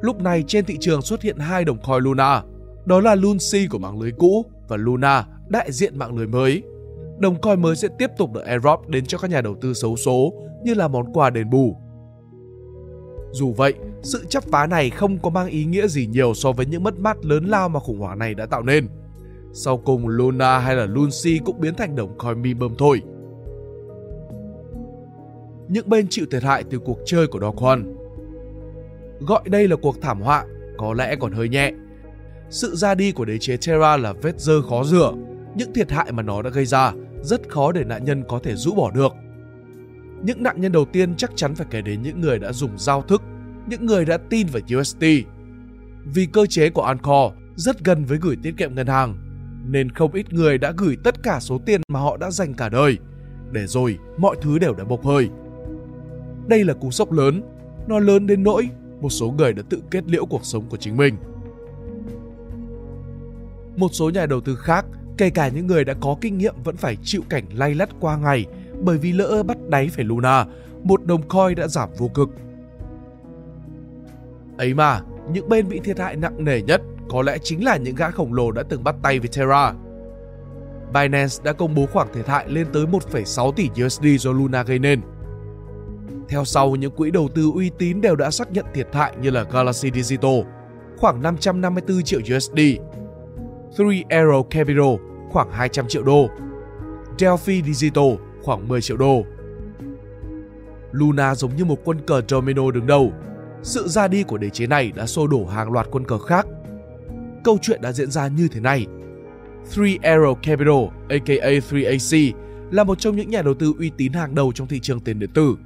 Lúc 0.00 0.20
này 0.20 0.44
trên 0.46 0.64
thị 0.64 0.76
trường 0.80 1.02
xuất 1.02 1.22
hiện 1.22 1.38
hai 1.38 1.64
đồng 1.64 1.78
coin 1.82 2.02
Luna, 2.02 2.42
đó 2.84 3.00
là 3.00 3.14
Luncy 3.14 3.66
của 3.66 3.78
mạng 3.78 4.00
lưới 4.00 4.12
cũ 4.18 4.44
và 4.68 4.76
Luna 4.76 5.24
đại 5.48 5.72
diện 5.72 5.98
mạng 5.98 6.16
lưới 6.16 6.26
mới. 6.26 6.62
Đồng 7.18 7.40
coin 7.40 7.62
mới 7.62 7.76
sẽ 7.76 7.88
tiếp 7.98 8.10
tục 8.18 8.32
được 8.32 8.44
airdrop 8.44 8.88
đến 8.88 9.06
cho 9.06 9.18
các 9.18 9.30
nhà 9.30 9.40
đầu 9.40 9.54
tư 9.60 9.74
xấu 9.74 9.96
số 9.96 10.32
như 10.64 10.74
là 10.74 10.88
món 10.88 11.12
quà 11.12 11.30
đền 11.30 11.50
bù. 11.50 11.76
Dù 13.32 13.52
vậy, 13.52 13.74
sự 14.02 14.24
chấp 14.28 14.44
phá 14.44 14.66
này 14.66 14.90
không 14.90 15.18
có 15.18 15.30
mang 15.30 15.48
ý 15.48 15.64
nghĩa 15.64 15.86
gì 15.86 16.06
nhiều 16.06 16.34
so 16.34 16.52
với 16.52 16.66
những 16.66 16.82
mất 16.82 16.98
mát 16.98 17.24
lớn 17.24 17.44
lao 17.44 17.68
mà 17.68 17.80
khủng 17.80 17.98
hoảng 17.98 18.18
này 18.18 18.34
đã 18.34 18.46
tạo 18.46 18.62
nên. 18.62 18.88
Sau 19.52 19.78
cùng 19.78 20.08
Luna 20.08 20.58
hay 20.58 20.76
là 20.76 20.86
Luncy 20.86 21.40
cũng 21.44 21.60
biến 21.60 21.74
thành 21.74 21.96
đồng 21.96 22.18
coin 22.18 22.42
mi 22.42 22.54
bơm 22.54 22.74
thôi. 22.78 23.02
Những 25.68 25.88
bên 25.88 26.06
chịu 26.10 26.26
thiệt 26.30 26.42
hại 26.42 26.64
từ 26.70 26.78
cuộc 26.78 26.98
chơi 27.06 27.26
của 27.26 27.38
Dokwon 27.38 27.94
Gọi 29.20 29.42
đây 29.46 29.68
là 29.68 29.76
cuộc 29.76 30.00
thảm 30.02 30.20
họa 30.20 30.44
có 30.78 30.94
lẽ 30.94 31.16
còn 31.20 31.32
hơi 31.32 31.48
nhẹ. 31.48 31.72
Sự 32.50 32.74
ra 32.74 32.94
đi 32.94 33.12
của 33.12 33.24
đế 33.24 33.38
chế 33.38 33.56
Terra 33.56 33.96
là 33.96 34.12
vết 34.12 34.40
dơ 34.40 34.62
khó 34.62 34.84
rửa. 34.84 35.12
Những 35.54 35.72
thiệt 35.72 35.90
hại 35.90 36.12
mà 36.12 36.22
nó 36.22 36.42
đã 36.42 36.50
gây 36.50 36.66
ra 36.66 36.92
rất 37.22 37.48
khó 37.48 37.72
để 37.72 37.84
nạn 37.84 38.04
nhân 38.04 38.24
có 38.28 38.40
thể 38.42 38.54
rũ 38.54 38.74
bỏ 38.74 38.90
được. 38.90 39.12
Những 40.22 40.42
nạn 40.42 40.60
nhân 40.60 40.72
đầu 40.72 40.84
tiên 40.84 41.14
chắc 41.16 41.30
chắn 41.36 41.54
phải 41.54 41.66
kể 41.70 41.82
đến 41.82 42.02
những 42.02 42.20
người 42.20 42.38
đã 42.38 42.52
dùng 42.52 42.78
giao 42.78 43.02
thức, 43.02 43.22
những 43.66 43.86
người 43.86 44.04
đã 44.04 44.18
tin 44.30 44.46
vào 44.46 44.80
UST. 44.80 45.04
Vì 46.04 46.26
cơ 46.26 46.46
chế 46.46 46.70
của 46.70 46.82
Ancor 46.82 47.32
rất 47.56 47.84
gần 47.84 48.04
với 48.04 48.18
gửi 48.20 48.36
tiết 48.42 48.54
kiệm 48.56 48.74
ngân 48.74 48.86
hàng, 48.86 49.16
nên 49.68 49.90
không 49.90 50.12
ít 50.12 50.32
người 50.32 50.58
đã 50.58 50.72
gửi 50.76 50.96
tất 51.04 51.22
cả 51.22 51.38
số 51.40 51.58
tiền 51.66 51.80
mà 51.88 52.00
họ 52.00 52.16
đã 52.16 52.30
dành 52.30 52.54
cả 52.54 52.68
đời, 52.68 52.98
để 53.52 53.66
rồi 53.66 53.98
mọi 54.18 54.36
thứ 54.42 54.58
đều 54.58 54.74
đã 54.74 54.84
bốc 54.84 55.04
hơi. 55.04 55.28
Đây 56.48 56.64
là 56.64 56.74
cú 56.74 56.90
sốc 56.90 57.12
lớn, 57.12 57.42
nó 57.86 57.98
lớn 57.98 58.26
đến 58.26 58.42
nỗi 58.42 58.68
một 59.00 59.10
số 59.10 59.30
người 59.30 59.52
đã 59.52 59.62
tự 59.70 59.82
kết 59.90 60.04
liễu 60.06 60.26
cuộc 60.26 60.44
sống 60.44 60.64
của 60.68 60.76
chính 60.76 60.96
mình. 60.96 61.16
Một 63.76 63.88
số 63.92 64.10
nhà 64.10 64.26
đầu 64.26 64.40
tư 64.40 64.56
khác, 64.56 64.86
kể 65.18 65.30
cả 65.30 65.48
những 65.48 65.66
người 65.66 65.84
đã 65.84 65.94
có 66.00 66.16
kinh 66.20 66.38
nghiệm 66.38 66.54
vẫn 66.64 66.76
phải 66.76 66.96
chịu 67.02 67.22
cảnh 67.28 67.44
lay 67.54 67.74
lắt 67.74 67.88
qua 68.00 68.16
ngày 68.16 68.46
bởi 68.82 68.98
vì 68.98 69.12
lỡ 69.12 69.42
bắt 69.42 69.56
đáy 69.68 69.88
phải 69.88 70.04
Luna, 70.04 70.46
một 70.82 71.04
đồng 71.04 71.28
coin 71.28 71.54
đã 71.54 71.68
giảm 71.68 71.88
vô 71.98 72.08
cực. 72.08 72.28
Ấy 74.58 74.74
mà, 74.74 75.00
những 75.32 75.48
bên 75.48 75.68
bị 75.68 75.80
thiệt 75.80 75.98
hại 75.98 76.16
nặng 76.16 76.44
nề 76.44 76.62
nhất 76.62 76.82
có 77.08 77.22
lẽ 77.22 77.38
chính 77.42 77.64
là 77.64 77.76
những 77.76 77.94
gã 77.94 78.10
khổng 78.10 78.34
lồ 78.34 78.50
đã 78.50 78.62
từng 78.68 78.84
bắt 78.84 78.96
tay 79.02 79.18
với 79.18 79.28
Terra. 79.28 79.72
Binance 80.94 81.34
đã 81.44 81.52
công 81.52 81.74
bố 81.74 81.86
khoản 81.86 82.08
thiệt 82.14 82.26
hại 82.26 82.48
lên 82.48 82.66
tới 82.72 82.86
1,6 82.86 83.52
tỷ 83.52 83.68
USD 83.84 84.04
do 84.18 84.32
Luna 84.32 84.62
gây 84.62 84.78
nên. 84.78 85.00
Theo 86.28 86.44
sau, 86.44 86.76
những 86.76 86.90
quỹ 86.90 87.10
đầu 87.10 87.28
tư 87.34 87.50
uy 87.54 87.70
tín 87.78 88.00
đều 88.00 88.16
đã 88.16 88.30
xác 88.30 88.52
nhận 88.52 88.64
thiệt 88.74 88.88
hại 88.92 89.12
như 89.22 89.30
là 89.30 89.44
Galaxy 89.52 89.90
Digital, 89.94 90.40
khoảng 90.96 91.22
554 91.22 92.02
triệu 92.02 92.20
USD, 92.20 92.58
Three 93.76 94.02
Arrow 94.08 94.42
Capital, 94.42 94.94
khoảng 95.30 95.50
200 95.50 95.88
triệu 95.88 96.02
đô, 96.02 96.28
Delphi 97.18 97.62
Digital, 97.62 98.14
khoảng 98.42 98.68
10 98.68 98.80
triệu 98.80 98.96
đô. 98.96 99.24
Luna 100.92 101.34
giống 101.34 101.56
như 101.56 101.64
một 101.64 101.78
quân 101.84 102.00
cờ 102.06 102.22
domino 102.28 102.70
đứng 102.70 102.86
đầu. 102.86 103.12
Sự 103.62 103.88
ra 103.88 104.08
đi 104.08 104.22
của 104.22 104.38
đế 104.38 104.50
chế 104.50 104.66
này 104.66 104.92
đã 104.96 105.06
xô 105.06 105.26
đổ 105.26 105.46
hàng 105.46 105.72
loạt 105.72 105.86
quân 105.90 106.04
cờ 106.04 106.18
khác. 106.18 106.46
Câu 107.44 107.58
chuyện 107.62 107.82
đã 107.82 107.92
diễn 107.92 108.10
ra 108.10 108.28
như 108.28 108.48
thế 108.48 108.60
này. 108.60 108.86
Three 109.74 109.96
Arrow 110.02 110.34
Capital, 110.34 110.84
aka 111.08 111.48
3AC, 111.48 112.32
là 112.70 112.84
một 112.84 112.98
trong 112.98 113.16
những 113.16 113.30
nhà 113.30 113.42
đầu 113.42 113.54
tư 113.54 113.74
uy 113.78 113.90
tín 113.96 114.12
hàng 114.12 114.34
đầu 114.34 114.52
trong 114.52 114.66
thị 114.66 114.80
trường 114.80 115.00
tiền 115.00 115.18
điện 115.18 115.30
tử. 115.34 115.56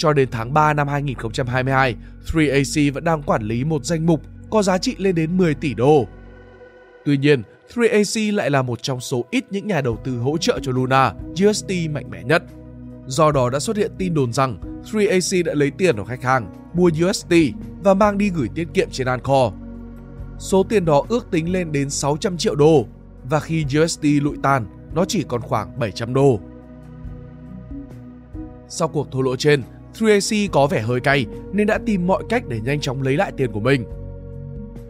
Cho 0.00 0.12
đến 0.12 0.28
tháng 0.30 0.54
3 0.54 0.72
năm 0.74 0.88
2022, 0.88 1.96
3AC 2.26 2.92
vẫn 2.92 3.04
đang 3.04 3.22
quản 3.22 3.42
lý 3.42 3.64
một 3.64 3.84
danh 3.84 4.06
mục 4.06 4.22
có 4.50 4.62
giá 4.62 4.78
trị 4.78 4.94
lên 4.98 5.14
đến 5.14 5.36
10 5.36 5.54
tỷ 5.54 5.74
đô. 5.74 6.06
Tuy 7.04 7.16
nhiên, 7.16 7.42
3AC 7.74 8.34
lại 8.34 8.50
là 8.50 8.62
một 8.62 8.82
trong 8.82 9.00
số 9.00 9.24
ít 9.30 9.44
những 9.50 9.66
nhà 9.66 9.80
đầu 9.80 9.98
tư 10.04 10.18
hỗ 10.18 10.38
trợ 10.38 10.58
cho 10.62 10.72
Luna 10.72 11.12
UST 11.46 11.70
mạnh 11.90 12.10
mẽ 12.10 12.22
nhất. 12.24 12.42
Do 13.06 13.32
đó 13.32 13.50
đã 13.50 13.58
xuất 13.58 13.76
hiện 13.76 13.90
tin 13.98 14.14
đồn 14.14 14.32
rằng 14.32 14.58
3AC 14.92 15.44
đã 15.44 15.54
lấy 15.54 15.70
tiền 15.70 15.96
của 15.96 16.04
khách 16.04 16.22
hàng, 16.22 16.54
mua 16.74 16.90
UST 17.06 17.34
và 17.82 17.94
mang 17.94 18.18
đi 18.18 18.30
gửi 18.30 18.48
tiết 18.54 18.68
kiệm 18.74 18.88
trên 18.90 19.06
Ancore. 19.06 19.56
Số 20.38 20.62
tiền 20.62 20.84
đó 20.84 21.04
ước 21.08 21.30
tính 21.30 21.52
lên 21.52 21.72
đến 21.72 21.90
600 21.90 22.36
triệu 22.36 22.54
đô 22.54 22.86
và 23.24 23.40
khi 23.40 23.64
UST 23.82 24.04
lụi 24.04 24.36
tàn, 24.42 24.66
nó 24.94 25.04
chỉ 25.04 25.24
còn 25.28 25.40
khoảng 25.40 25.78
700 25.78 26.14
đô. 26.14 26.40
Sau 28.68 28.88
cuộc 28.88 29.12
thua 29.12 29.22
lỗ 29.22 29.36
trên, 29.36 29.62
Tracy 29.94 30.48
có 30.52 30.66
vẻ 30.66 30.80
hơi 30.80 31.00
cay 31.00 31.26
nên 31.52 31.66
đã 31.66 31.78
tìm 31.86 32.06
mọi 32.06 32.22
cách 32.28 32.42
để 32.48 32.60
nhanh 32.64 32.80
chóng 32.80 33.02
lấy 33.02 33.16
lại 33.16 33.32
tiền 33.36 33.52
của 33.52 33.60
mình. 33.60 33.84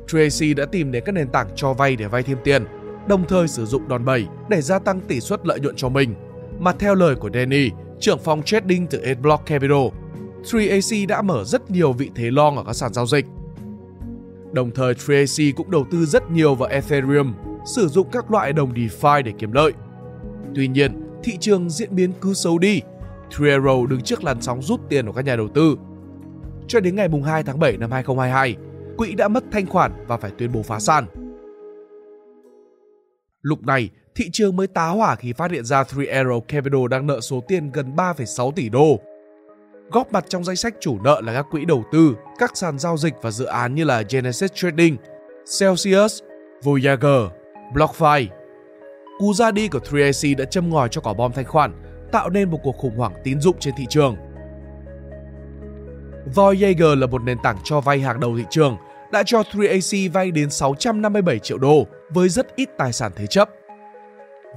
Tracy 0.06 0.54
đã 0.54 0.66
tìm 0.66 0.92
đến 0.92 1.02
các 1.06 1.12
nền 1.12 1.28
tảng 1.28 1.48
cho 1.56 1.72
vay 1.72 1.96
để 1.96 2.06
vay 2.06 2.22
thêm 2.22 2.38
tiền, 2.44 2.64
đồng 3.08 3.24
thời 3.28 3.48
sử 3.48 3.66
dụng 3.66 3.88
đòn 3.88 4.04
bẩy 4.04 4.26
để 4.48 4.60
gia 4.62 4.78
tăng 4.78 5.00
tỷ 5.00 5.20
suất 5.20 5.46
lợi 5.46 5.60
nhuận 5.60 5.76
cho 5.76 5.88
mình. 5.88 6.14
Mà 6.58 6.72
theo 6.72 6.94
lời 6.94 7.14
của 7.14 7.30
Danny, 7.34 7.70
trưởng 8.00 8.18
phòng 8.18 8.42
trading 8.42 8.86
từ 8.86 8.98
Adblock 8.98 9.46
Capital, 9.46 9.86
3AC 10.42 11.06
đã 11.06 11.22
mở 11.22 11.44
rất 11.44 11.70
nhiều 11.70 11.92
vị 11.92 12.10
thế 12.14 12.30
long 12.30 12.56
ở 12.56 12.64
các 12.64 12.72
sàn 12.72 12.92
giao 12.94 13.06
dịch. 13.06 13.26
Đồng 14.52 14.70
thời 14.70 14.94
Tracy 14.94 15.52
cũng 15.52 15.70
đầu 15.70 15.86
tư 15.90 16.06
rất 16.06 16.30
nhiều 16.30 16.54
vào 16.54 16.68
Ethereum, 16.68 17.34
sử 17.66 17.88
dụng 17.88 18.08
các 18.12 18.30
loại 18.30 18.52
đồng 18.52 18.74
DeFi 18.74 19.22
để 19.22 19.32
kiếm 19.38 19.52
lợi. 19.52 19.72
Tuy 20.54 20.68
nhiên, 20.68 20.92
thị 21.22 21.36
trường 21.40 21.70
diễn 21.70 21.96
biến 21.96 22.12
cứ 22.20 22.34
xấu 22.34 22.58
đi. 22.58 22.80
Trero 23.38 23.86
đứng 23.86 24.00
trước 24.00 24.24
làn 24.24 24.42
sóng 24.42 24.62
rút 24.62 24.80
tiền 24.88 25.06
của 25.06 25.12
các 25.12 25.24
nhà 25.24 25.36
đầu 25.36 25.48
tư. 25.48 25.76
Cho 26.68 26.80
đến 26.80 26.96
ngày 26.96 27.08
2 27.24 27.42
tháng 27.42 27.58
7 27.58 27.76
năm 27.76 27.90
2022, 27.90 28.56
quỹ 28.96 29.14
đã 29.14 29.28
mất 29.28 29.44
thanh 29.52 29.66
khoản 29.66 29.92
và 30.06 30.16
phải 30.16 30.30
tuyên 30.38 30.52
bố 30.52 30.62
phá 30.62 30.78
sản. 30.78 31.06
Lúc 33.42 33.66
này, 33.66 33.90
thị 34.14 34.30
trường 34.32 34.56
mới 34.56 34.66
tá 34.66 34.88
hỏa 34.88 35.16
khi 35.16 35.32
phát 35.32 35.50
hiện 35.50 35.64
ra 35.64 35.84
Three 35.84 36.22
Arrow 36.22 36.40
Capital 36.40 36.88
đang 36.90 37.06
nợ 37.06 37.20
số 37.20 37.40
tiền 37.48 37.72
gần 37.72 37.96
3,6 37.96 38.52
tỷ 38.52 38.68
đô. 38.68 39.00
Góp 39.92 40.12
mặt 40.12 40.24
trong 40.28 40.44
danh 40.44 40.56
sách 40.56 40.74
chủ 40.80 40.98
nợ 41.04 41.20
là 41.24 41.34
các 41.34 41.46
quỹ 41.50 41.64
đầu 41.64 41.84
tư, 41.92 42.16
các 42.38 42.56
sàn 42.56 42.78
giao 42.78 42.96
dịch 42.96 43.14
và 43.22 43.30
dự 43.30 43.44
án 43.44 43.74
như 43.74 43.84
là 43.84 44.02
Genesis 44.10 44.52
Trading, 44.54 44.96
Celsius, 45.60 46.22
Voyager, 46.62 47.30
BlockFi. 47.74 48.26
Cú 49.18 49.34
ra 49.34 49.50
đi 49.50 49.68
của 49.68 49.78
3AC 49.78 50.36
đã 50.36 50.44
châm 50.44 50.70
ngòi 50.70 50.88
cho 50.88 51.00
quả 51.00 51.14
bom 51.14 51.32
thanh 51.32 51.44
khoản, 51.44 51.72
tạo 52.12 52.30
nên 52.30 52.50
một 52.50 52.58
cuộc 52.62 52.76
khủng 52.76 52.96
hoảng 52.96 53.12
tín 53.24 53.40
dụng 53.40 53.56
trên 53.60 53.74
thị 53.76 53.86
trường. 53.88 54.16
Voyager 56.34 56.98
là 56.98 57.06
một 57.06 57.22
nền 57.22 57.38
tảng 57.42 57.56
cho 57.64 57.80
vay 57.80 58.00
hàng 58.00 58.20
đầu 58.20 58.36
thị 58.38 58.44
trường, 58.50 58.76
đã 59.12 59.22
cho 59.26 59.42
3AC 59.42 60.12
vay 60.12 60.30
đến 60.30 60.50
657 60.50 61.38
triệu 61.38 61.58
đô 61.58 61.86
với 62.10 62.28
rất 62.28 62.56
ít 62.56 62.68
tài 62.78 62.92
sản 62.92 63.12
thế 63.16 63.26
chấp. 63.26 63.50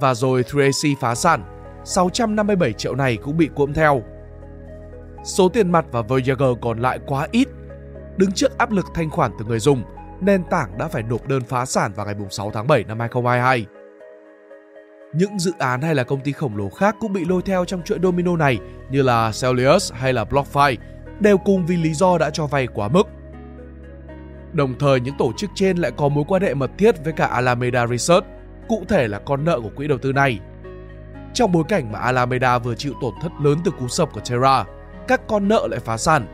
Và 0.00 0.14
rồi 0.14 0.42
3AC 0.42 0.94
phá 1.00 1.14
sản, 1.14 1.44
657 1.84 2.72
triệu 2.72 2.94
này 2.94 3.16
cũng 3.16 3.36
bị 3.36 3.48
cuộm 3.54 3.72
theo. 3.72 4.02
Số 5.24 5.48
tiền 5.48 5.72
mặt 5.72 5.84
và 5.92 6.02
Voyager 6.02 6.58
còn 6.62 6.78
lại 6.78 6.98
quá 7.06 7.28
ít. 7.30 7.48
Đứng 8.16 8.32
trước 8.32 8.58
áp 8.58 8.70
lực 8.70 8.86
thanh 8.94 9.10
khoản 9.10 9.32
từ 9.38 9.44
người 9.44 9.58
dùng, 9.58 9.82
nền 10.20 10.44
tảng 10.44 10.78
đã 10.78 10.88
phải 10.88 11.02
nộp 11.02 11.28
đơn 11.28 11.42
phá 11.42 11.66
sản 11.66 11.92
vào 11.92 12.06
ngày 12.06 12.14
6 12.30 12.50
tháng 12.54 12.66
7 12.66 12.84
năm 12.84 13.00
2022. 13.00 13.66
Những 15.16 15.38
dự 15.38 15.52
án 15.58 15.82
hay 15.82 15.94
là 15.94 16.04
công 16.04 16.20
ty 16.20 16.32
khổng 16.32 16.56
lồ 16.56 16.70
khác 16.70 16.96
cũng 17.00 17.12
bị 17.12 17.24
lôi 17.24 17.42
theo 17.42 17.64
trong 17.64 17.82
chuỗi 17.82 17.98
domino 18.02 18.36
này 18.36 18.58
như 18.90 19.02
là 19.02 19.26
Celsius 19.26 19.92
hay 19.92 20.12
là 20.12 20.24
BlockFi 20.24 20.76
đều 21.20 21.38
cùng 21.38 21.66
vì 21.66 21.76
lý 21.76 21.94
do 21.94 22.18
đã 22.18 22.30
cho 22.30 22.46
vay 22.46 22.66
quá 22.66 22.88
mức. 22.88 23.08
Đồng 24.52 24.78
thời 24.78 25.00
những 25.00 25.14
tổ 25.18 25.32
chức 25.36 25.50
trên 25.54 25.76
lại 25.76 25.90
có 25.96 26.08
mối 26.08 26.24
quan 26.28 26.42
hệ 26.42 26.54
mật 26.54 26.70
thiết 26.78 27.04
với 27.04 27.12
cả 27.12 27.26
Alameda 27.26 27.86
Research, 27.86 28.26
cụ 28.68 28.84
thể 28.88 29.08
là 29.08 29.18
con 29.18 29.44
nợ 29.44 29.60
của 29.60 29.70
quỹ 29.76 29.88
đầu 29.88 29.98
tư 29.98 30.12
này. 30.12 30.38
Trong 31.34 31.52
bối 31.52 31.64
cảnh 31.68 31.92
mà 31.92 31.98
Alameda 31.98 32.58
vừa 32.58 32.74
chịu 32.74 32.92
tổn 33.00 33.14
thất 33.22 33.32
lớn 33.42 33.58
từ 33.64 33.70
cú 33.70 33.88
sập 33.88 34.12
của 34.12 34.20
Terra, 34.30 34.64
các 35.08 35.20
con 35.28 35.48
nợ 35.48 35.66
lại 35.70 35.80
phá 35.80 35.96
sản. 35.96 36.26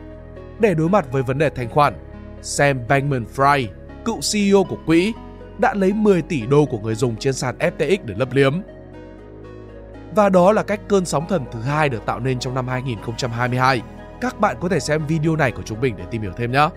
Để 0.59 0.73
đối 0.73 0.89
mặt 0.89 1.05
với 1.11 1.23
vấn 1.23 1.37
đề 1.37 1.49
thanh 1.49 1.69
khoản, 1.69 1.93
Sam 2.41 2.79
Bankman-Fried, 2.87 3.67
cựu 4.05 4.19
CEO 4.33 4.63
của 4.63 4.77
quỹ, 4.85 5.13
đã 5.61 5.73
lấy 5.73 5.93
10 5.93 6.21
tỷ 6.21 6.45
đô 6.45 6.65
của 6.65 6.79
người 6.79 6.95
dùng 6.95 7.15
trên 7.15 7.33
sàn 7.33 7.57
FTX 7.57 7.97
để 8.05 8.15
lấp 8.17 8.33
liếm. 8.33 8.61
Và 10.15 10.29
đó 10.29 10.51
là 10.51 10.63
cách 10.63 10.79
cơn 10.87 11.05
sóng 11.05 11.27
thần 11.27 11.45
thứ 11.51 11.59
hai 11.59 11.89
được 11.89 12.05
tạo 12.05 12.19
nên 12.19 12.39
trong 12.39 12.55
năm 12.55 12.67
2022. 12.67 13.81
Các 14.21 14.39
bạn 14.39 14.55
có 14.61 14.69
thể 14.69 14.79
xem 14.79 15.05
video 15.07 15.35
này 15.35 15.51
của 15.51 15.61
chúng 15.65 15.81
mình 15.81 15.95
để 15.97 16.03
tìm 16.11 16.21
hiểu 16.21 16.31
thêm 16.37 16.51
nhé. 16.51 16.69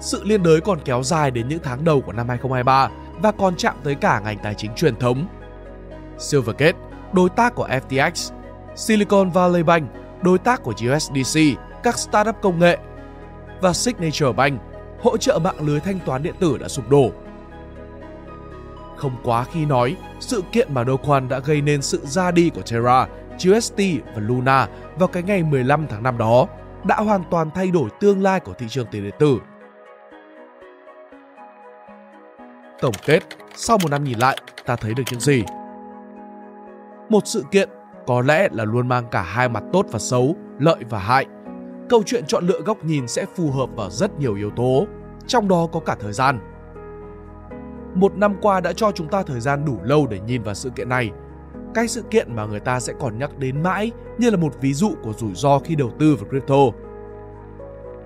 Sự 0.00 0.24
liên 0.24 0.42
đới 0.42 0.60
còn 0.60 0.78
kéo 0.84 1.02
dài 1.02 1.30
đến 1.30 1.48
những 1.48 1.58
tháng 1.62 1.84
đầu 1.84 2.00
của 2.00 2.12
năm 2.12 2.28
2023 2.28 2.88
và 3.22 3.32
còn 3.32 3.56
chạm 3.56 3.74
tới 3.84 3.94
cả 3.94 4.20
ngành 4.20 4.38
tài 4.42 4.54
chính 4.54 4.74
truyền 4.74 4.96
thống. 4.96 5.26
Silvergate, 6.18 6.78
đối 7.12 7.28
tác 7.28 7.54
của 7.54 7.68
FTX, 7.68 8.32
Silicon 8.76 9.30
Valley 9.30 9.62
Bank, 9.62 9.90
đối 10.22 10.38
tác 10.38 10.62
của 10.62 10.72
USDC, 10.72 11.40
các 11.82 11.98
startup 11.98 12.36
công 12.42 12.58
nghệ 12.58 12.78
và 13.60 13.72
Signature 13.72 14.32
Bank, 14.32 14.60
hỗ 15.02 15.16
trợ 15.16 15.38
mạng 15.38 15.60
lưới 15.60 15.80
thanh 15.80 15.98
toán 16.06 16.22
điện 16.22 16.34
tử 16.40 16.58
đã 16.58 16.68
sụp 16.68 16.90
đổ. 16.90 17.10
Không 18.96 19.16
quá 19.24 19.44
khi 19.44 19.64
nói, 19.64 19.96
sự 20.20 20.42
kiện 20.52 20.74
mà 20.74 20.84
Doquan 20.84 21.28
đã 21.28 21.38
gây 21.38 21.60
nên 21.60 21.82
sự 21.82 22.00
ra 22.04 22.30
đi 22.30 22.50
của 22.54 22.62
Terra, 22.62 23.06
GST 23.44 23.78
và 24.14 24.20
Luna 24.20 24.68
vào 24.98 25.08
cái 25.08 25.22
ngày 25.22 25.42
15 25.42 25.86
tháng 25.86 26.02
5 26.02 26.18
đó 26.18 26.46
đã 26.84 26.96
hoàn 26.96 27.22
toàn 27.30 27.50
thay 27.54 27.70
đổi 27.70 27.88
tương 28.00 28.22
lai 28.22 28.40
của 28.40 28.52
thị 28.58 28.66
trường 28.68 28.86
tiền 28.90 29.02
điện 29.02 29.14
tử. 29.18 29.38
Tổng 32.80 32.94
kết, 33.06 33.22
sau 33.56 33.78
một 33.82 33.90
năm 33.90 34.04
nhìn 34.04 34.18
lại, 34.18 34.38
ta 34.66 34.76
thấy 34.76 34.94
được 34.94 35.02
những 35.10 35.20
gì? 35.20 35.44
Một 37.08 37.26
sự 37.26 37.44
kiện 37.50 37.68
có 38.06 38.20
lẽ 38.20 38.48
là 38.52 38.64
luôn 38.64 38.88
mang 38.88 39.04
cả 39.10 39.22
hai 39.22 39.48
mặt 39.48 39.62
tốt 39.72 39.86
và 39.90 39.98
xấu, 39.98 40.36
lợi 40.58 40.78
và 40.90 40.98
hại. 40.98 41.26
Câu 41.88 42.02
chuyện 42.06 42.24
chọn 42.26 42.46
lựa 42.46 42.60
góc 42.60 42.84
nhìn 42.84 43.08
sẽ 43.08 43.24
phù 43.36 43.50
hợp 43.50 43.68
vào 43.76 43.90
rất 43.90 44.18
nhiều 44.18 44.34
yếu 44.34 44.50
tố, 44.50 44.86
trong 45.26 45.48
đó 45.48 45.68
có 45.72 45.80
cả 45.80 45.96
thời 46.00 46.12
gian. 46.12 46.55
Một 47.96 48.16
năm 48.16 48.34
qua 48.42 48.60
đã 48.60 48.72
cho 48.72 48.92
chúng 48.92 49.08
ta 49.08 49.22
thời 49.22 49.40
gian 49.40 49.64
đủ 49.64 49.78
lâu 49.82 50.06
để 50.06 50.20
nhìn 50.20 50.42
vào 50.42 50.54
sự 50.54 50.70
kiện 50.70 50.88
này. 50.88 51.10
Cái 51.74 51.88
sự 51.88 52.02
kiện 52.02 52.36
mà 52.36 52.46
người 52.46 52.60
ta 52.60 52.80
sẽ 52.80 52.92
còn 53.00 53.18
nhắc 53.18 53.38
đến 53.38 53.62
mãi 53.62 53.90
như 54.18 54.30
là 54.30 54.36
một 54.36 54.60
ví 54.60 54.74
dụ 54.74 54.90
của 55.02 55.12
rủi 55.12 55.34
ro 55.34 55.58
khi 55.58 55.74
đầu 55.74 55.90
tư 55.98 56.16
vào 56.16 56.30
crypto. 56.30 56.78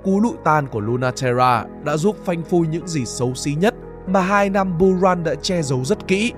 Cú 0.05 0.20
lụi 0.20 0.35
tan 0.44 0.66
của 0.66 0.81
Luna 0.81 1.11
Terra 1.11 1.64
đã 1.85 1.96
giúp 1.96 2.16
phanh 2.24 2.42
phui 2.42 2.66
những 2.66 2.88
gì 2.88 3.05
xấu 3.05 3.35
xí 3.35 3.55
nhất 3.55 3.74
mà 4.07 4.20
hai 4.20 4.50
năm 4.50 4.79
bull 4.79 5.00
run 5.00 5.24
đã 5.24 5.35
che 5.35 5.62
giấu 5.62 5.85
rất 5.85 6.07
kỹ. 6.07 6.33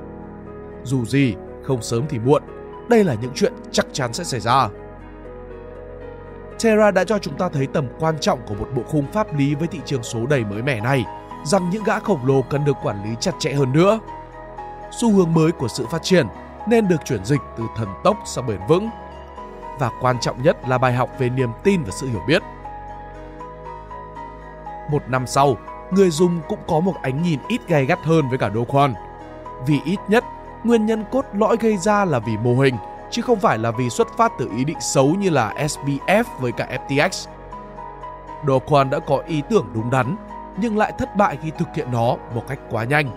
Dù 0.85 1.05
gì, 1.05 1.35
không 1.63 1.83
sớm 1.83 2.05
thì 2.09 2.19
muộn, 2.19 2.43
đây 2.89 3.05
là 3.05 3.15
những 3.15 3.33
chuyện 3.35 3.53
chắc 3.71 3.87
chắn 3.93 4.13
sẽ 4.13 4.25
xảy 4.25 4.41
ra. 4.41 4.69
Terra 6.63 6.91
đã 6.91 7.05
cho 7.05 7.19
chúng 7.19 7.39
ta 7.39 7.49
thấy 7.49 7.67
tầm 7.67 7.87
quan 8.01 8.19
trọng 8.19 8.39
của 8.47 8.55
một 8.55 8.69
bộ 8.77 8.83
khung 8.83 9.13
pháp 9.13 9.39
lý 9.39 9.55
với 9.55 9.69
thị 9.69 9.81
trường 9.85 10.03
số 10.03 10.27
đầy 10.27 10.45
mới 10.45 10.63
mẻ 10.63 10.81
này, 10.81 11.05
rằng 11.45 11.71
những 11.71 11.85
gã 11.85 11.99
khổng 11.99 12.27
lồ 12.27 12.43
cần 12.43 12.65
được 12.65 12.77
quản 12.83 13.05
lý 13.05 13.17
chặt 13.21 13.33
chẽ 13.39 13.53
hơn 13.53 13.73
nữa. 13.73 13.99
Xu 14.91 15.13
hướng 15.13 15.35
mới 15.35 15.53
của 15.53 15.69
sự 15.69 15.87
phát 15.87 16.03
triển 16.03 16.27
nên 16.67 16.89
được 16.89 17.05
chuyển 17.05 17.25
dịch 17.25 17.41
từ 17.57 17.65
thần 17.77 17.89
tốc 18.05 18.17
sang 18.25 18.47
bền 18.47 18.61
vững. 18.69 18.91
Và 19.79 19.91
quan 20.01 20.21
trọng 20.21 20.43
nhất 20.43 20.69
là 20.69 20.79
bài 20.79 20.93
học 20.93 21.11
về 21.19 21.29
niềm 21.29 21.51
tin 21.65 21.83
và 21.83 21.91
sự 21.91 22.09
hiểu 22.09 22.21
biết. 22.27 22.43
Một 24.91 25.03
năm 25.09 25.27
sau, 25.27 25.57
người 25.91 26.11
dùng 26.11 26.41
cũng 26.49 26.59
có 26.69 26.81
một 26.81 26.95
ánh 27.03 27.23
nhìn 27.23 27.39
ít 27.49 27.61
gay 27.69 27.87
gắt 27.87 27.99
hơn 28.03 28.29
với 28.29 28.39
cả 28.39 28.51
Do 28.55 28.61
Kwon. 28.61 28.95
Vì 29.67 29.81
ít 29.85 29.99
nhất, 30.09 30.25
nguyên 30.65 30.87
nhân 30.87 31.05
cốt 31.13 31.25
lõi 31.33 31.57
gây 31.61 31.77
ra 31.77 32.05
là 32.05 32.19
vì 32.19 32.37
mô 32.37 32.61
hình, 32.61 32.77
chứ 33.11 33.23
không 33.23 33.41
phải 33.41 33.59
là 33.59 33.71
vì 33.71 33.91
xuất 33.91 34.09
phát 34.17 34.33
từ 34.39 34.51
ý 34.57 34.65
định 34.65 34.81
xấu 34.81 35.07
như 35.07 35.31
là 35.31 35.55
SBF 35.57 36.25
với 36.41 36.53
cả 36.53 36.79
FTX. 36.89 37.29
Do 38.47 38.59
Kwon 38.67 38.91
đã 38.91 38.99
có 38.99 39.23
ý 39.27 39.43
tưởng 39.51 39.67
đúng 39.75 39.91
đắn, 39.91 40.17
nhưng 40.61 40.79
lại 40.79 40.93
thất 40.99 41.17
bại 41.17 41.39
khi 41.43 41.51
thực 41.59 41.69
hiện 41.75 41.93
nó 41.93 42.17
một 42.35 42.45
cách 42.49 42.59
quá 42.71 42.85
nhanh. 42.85 43.11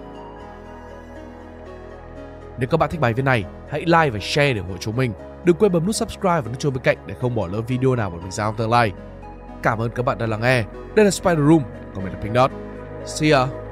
Nếu 2.58 2.68
các 2.68 2.78
bạn 2.78 2.90
thích 2.90 3.02
bài 3.02 3.14
viết 3.14 3.24
này, 3.24 3.44
hãy 3.70 3.82
like 3.82 4.10
và 4.10 4.20
share 4.22 4.54
để 4.54 4.60
ủng 4.60 4.70
hộ 4.70 4.78
chúng 4.78 4.96
mình. 4.96 5.14
Đừng 5.44 5.56
quên 5.56 5.72
bấm 5.72 5.86
nút 5.86 5.96
subscribe 5.96 6.42
và 6.42 6.52
nút 6.52 6.60
chuông 6.60 6.74
bên 6.74 6.84
cạnh 6.84 6.98
để 7.06 7.16
không 7.22 7.36
bỏ 7.36 7.48
lỡ 7.48 7.62
video 7.62 7.96
nào 7.96 8.12
của 8.12 8.18
mình 8.18 8.32
ra 8.32 8.44
trong 8.44 8.56
tương 8.56 8.70
lai. 8.70 8.92
Cảm 9.64 9.82
ơn 9.82 9.90
các 9.90 10.06
bạn 10.06 10.18
đã 10.18 10.26
lắng 10.26 10.42
nghe. 10.42 10.64
Đây 10.96 11.06
là 11.06 11.12
Spider 11.12 11.40
Room, 11.40 11.64
còn 11.96 12.04
mình 12.04 12.14
là 12.14 12.20
Pink 12.22 12.36
Dot. 12.36 12.52
See 13.06 13.32
ya! 13.32 13.65